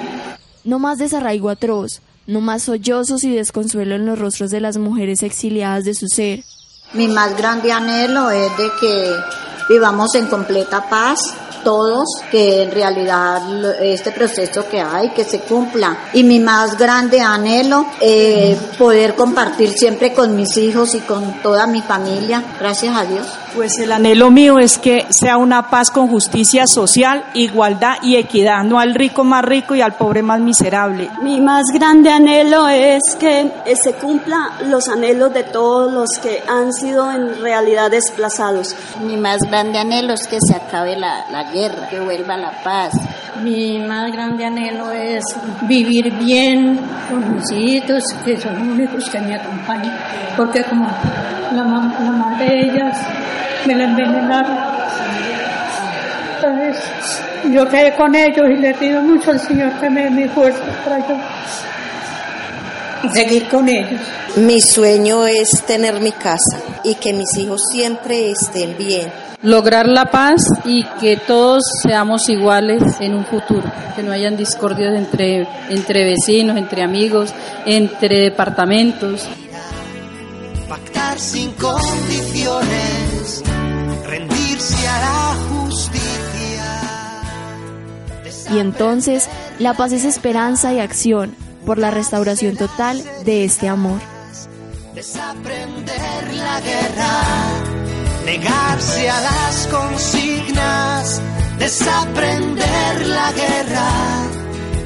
No 0.62 0.78
más 0.78 0.98
desarraigo 0.98 1.48
atroz, 1.48 2.00
no 2.26 2.40
más 2.40 2.62
sollozos 2.62 3.24
y 3.24 3.34
desconsuelo 3.34 3.96
en 3.96 4.06
los 4.06 4.18
rostros 4.18 4.50
de 4.50 4.60
las 4.60 4.78
mujeres 4.78 5.22
exiliadas 5.22 5.84
de 5.84 5.94
su 5.94 6.06
ser. 6.06 6.44
Mi 6.94 7.08
más 7.08 7.36
grande 7.36 7.72
anhelo 7.72 8.30
es 8.30 8.56
de 8.56 8.70
que 8.80 9.24
vivamos 9.68 10.14
en 10.14 10.26
completa 10.26 10.88
paz 10.88 11.18
todos, 11.64 12.04
que 12.30 12.62
en 12.62 12.70
realidad 12.70 13.42
este 13.82 14.12
proceso 14.12 14.68
que 14.68 14.80
hay, 14.80 15.10
que 15.10 15.24
se 15.24 15.40
cumpla. 15.40 15.96
Y 16.12 16.22
mi 16.22 16.38
más 16.38 16.78
grande 16.78 17.20
anhelo, 17.20 17.86
eh, 18.00 18.56
poder 18.78 19.14
compartir 19.14 19.70
siempre 19.70 20.12
con 20.12 20.36
mis 20.36 20.56
hijos 20.56 20.94
y 20.94 21.00
con 21.00 21.42
toda 21.42 21.66
mi 21.66 21.82
familia, 21.82 22.44
gracias 22.60 22.96
a 22.96 23.04
Dios. 23.04 23.26
Pues 23.54 23.78
el 23.78 23.92
anhelo 23.92 24.32
mío 24.32 24.58
es 24.58 24.78
que 24.78 25.06
sea 25.10 25.36
una 25.36 25.70
paz 25.70 25.92
con 25.92 26.08
justicia 26.08 26.66
social, 26.66 27.24
igualdad 27.34 27.98
y 28.02 28.16
equidad, 28.16 28.64
no 28.64 28.80
al 28.80 28.94
rico 28.94 29.22
más 29.22 29.44
rico 29.44 29.76
y 29.76 29.80
al 29.80 29.94
pobre 29.94 30.22
más 30.22 30.40
miserable. 30.40 31.08
Mi 31.22 31.40
más 31.40 31.62
grande 31.72 32.10
anhelo 32.10 32.66
es 32.66 33.00
que 33.18 33.52
se 33.80 33.94
cumpla 33.94 34.58
los 34.66 34.88
anhelos 34.88 35.32
de 35.32 35.44
todos 35.44 35.92
los 35.92 36.10
que 36.20 36.42
han 36.48 36.72
sido 36.72 37.08
en 37.12 37.40
realidad 37.40 37.92
desplazados. 37.92 38.74
Mi 39.00 39.16
más 39.16 39.38
grande 39.48 39.78
anhelo 39.78 40.14
es 40.14 40.26
que 40.26 40.38
se 40.40 40.56
acabe 40.56 40.96
la, 40.96 41.24
la 41.30 41.44
guerra, 41.54 41.88
que 41.88 42.00
vuelva 42.00 42.36
la 42.36 42.50
paz. 42.62 42.92
Mi 43.42 43.78
más 43.78 44.12
grande 44.12 44.44
anhelo 44.44 44.90
es 44.90 45.22
vivir 45.62 46.12
bien 46.18 46.78
con 47.08 47.34
mis 47.34 47.50
hijos, 47.52 48.02
que 48.24 48.38
son 48.38 48.54
los 48.54 48.68
únicos 48.76 49.08
que 49.08 49.20
me 49.20 49.34
acompañan, 49.36 49.96
porque 50.36 50.62
como 50.64 50.86
la, 51.52 51.64
la 51.64 52.12
madre 52.12 52.46
de 52.46 52.60
ellas 52.70 52.98
me 53.66 53.74
la 53.74 53.84
envenenaron. 53.84 54.58
Entonces, 56.36 57.22
yo 57.52 57.68
quedé 57.68 57.94
con 57.94 58.14
ellos 58.14 58.44
y 58.50 58.60
le 58.60 58.74
pido 58.74 59.00
mucho 59.02 59.30
al 59.30 59.40
Señor 59.40 59.72
que 59.80 59.88
me 59.88 60.04
dé 60.04 60.10
mi 60.10 60.28
fuerza 60.28 60.62
para 60.84 60.98
yo 61.08 61.16
seguir 63.12 63.48
con 63.48 63.68
ellos. 63.68 64.00
Mi 64.36 64.60
sueño 64.60 65.26
es 65.26 65.62
tener 65.66 66.00
mi 66.00 66.12
casa 66.12 66.58
y 66.82 66.96
que 66.96 67.12
mis 67.12 67.36
hijos 67.38 67.62
siempre 67.70 68.30
estén 68.30 68.76
bien. 68.76 69.23
Lograr 69.44 69.86
la 69.86 70.06
paz 70.06 70.40
y 70.64 70.84
que 71.00 71.16
todos 71.18 71.62
seamos 71.82 72.28
iguales 72.28 72.82
en 73.00 73.14
un 73.14 73.24
futuro, 73.26 73.70
que 73.94 74.02
no 74.02 74.10
hayan 74.10 74.36
discordias 74.36 74.94
entre, 74.94 75.46
entre 75.68 76.04
vecinos, 76.04 76.56
entre 76.56 76.82
amigos, 76.82 77.34
entre 77.66 78.20
departamentos. 78.20 79.28
Pactar 80.68 81.18
sin 81.18 81.52
condiciones, 81.52 83.42
rendirse 84.06 84.88
a 84.88 84.98
la 84.98 85.36
justicia. 85.50 86.14
Y 88.50 88.58
entonces, 88.58 89.28
la 89.58 89.74
paz 89.74 89.92
es 89.92 90.06
esperanza 90.06 90.72
y 90.72 90.80
acción 90.80 91.36
por 91.66 91.78
la 91.78 91.90
restauración 91.90 92.56
total 92.56 93.02
de 93.24 93.44
este 93.44 93.68
amor. 93.68 94.00
Desaprender 94.94 96.34
la 96.34 96.60
guerra, 96.60 97.20
negarse 98.24 99.08
a 99.08 99.20
las 99.20 99.66
consignas, 99.68 101.22
desaprender 101.58 103.06
la 103.06 103.32
guerra, 103.32 104.26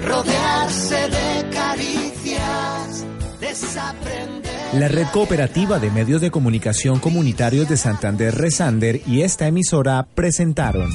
rodearse 0.06 0.96
de 0.96 1.50
caricias, 1.50 3.06
desaprender. 3.40 4.74
La 4.74 4.88
Red 4.88 5.06
Cooperativa 5.12 5.78
de 5.78 5.90
Medios 5.90 6.20
de 6.20 6.30
Comunicación 6.30 6.98
Comunitarios 6.98 7.68
de 7.68 7.76
Santander 7.76 8.34
Resander 8.34 9.00
y 9.06 9.22
esta 9.22 9.46
emisora 9.46 10.06
presentaron 10.14 10.90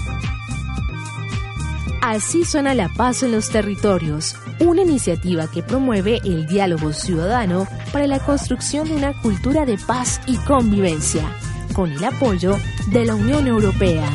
Así 2.04 2.44
suena 2.44 2.74
la 2.74 2.90
paz 2.90 3.24
en 3.24 3.32
los 3.32 3.50
territorios, 3.50 4.36
una 4.60 4.82
iniciativa 4.82 5.50
que 5.50 5.64
promueve 5.64 6.20
el 6.26 6.48
diálogo 6.48 6.92
ciudadano 6.92 7.66
para 7.94 8.08
la 8.08 8.20
construcción 8.20 8.90
de 8.90 8.96
una 8.96 9.22
cultura 9.22 9.66
de 9.66 9.78
paz 9.78 10.20
y 10.28 10.36
convivencia, 10.36 11.24
con 11.74 11.92
el 11.92 12.04
apoyo 12.04 12.58
de 12.88 13.06
la 13.06 13.16
Unión 13.16 13.48
Europea. 13.48 14.10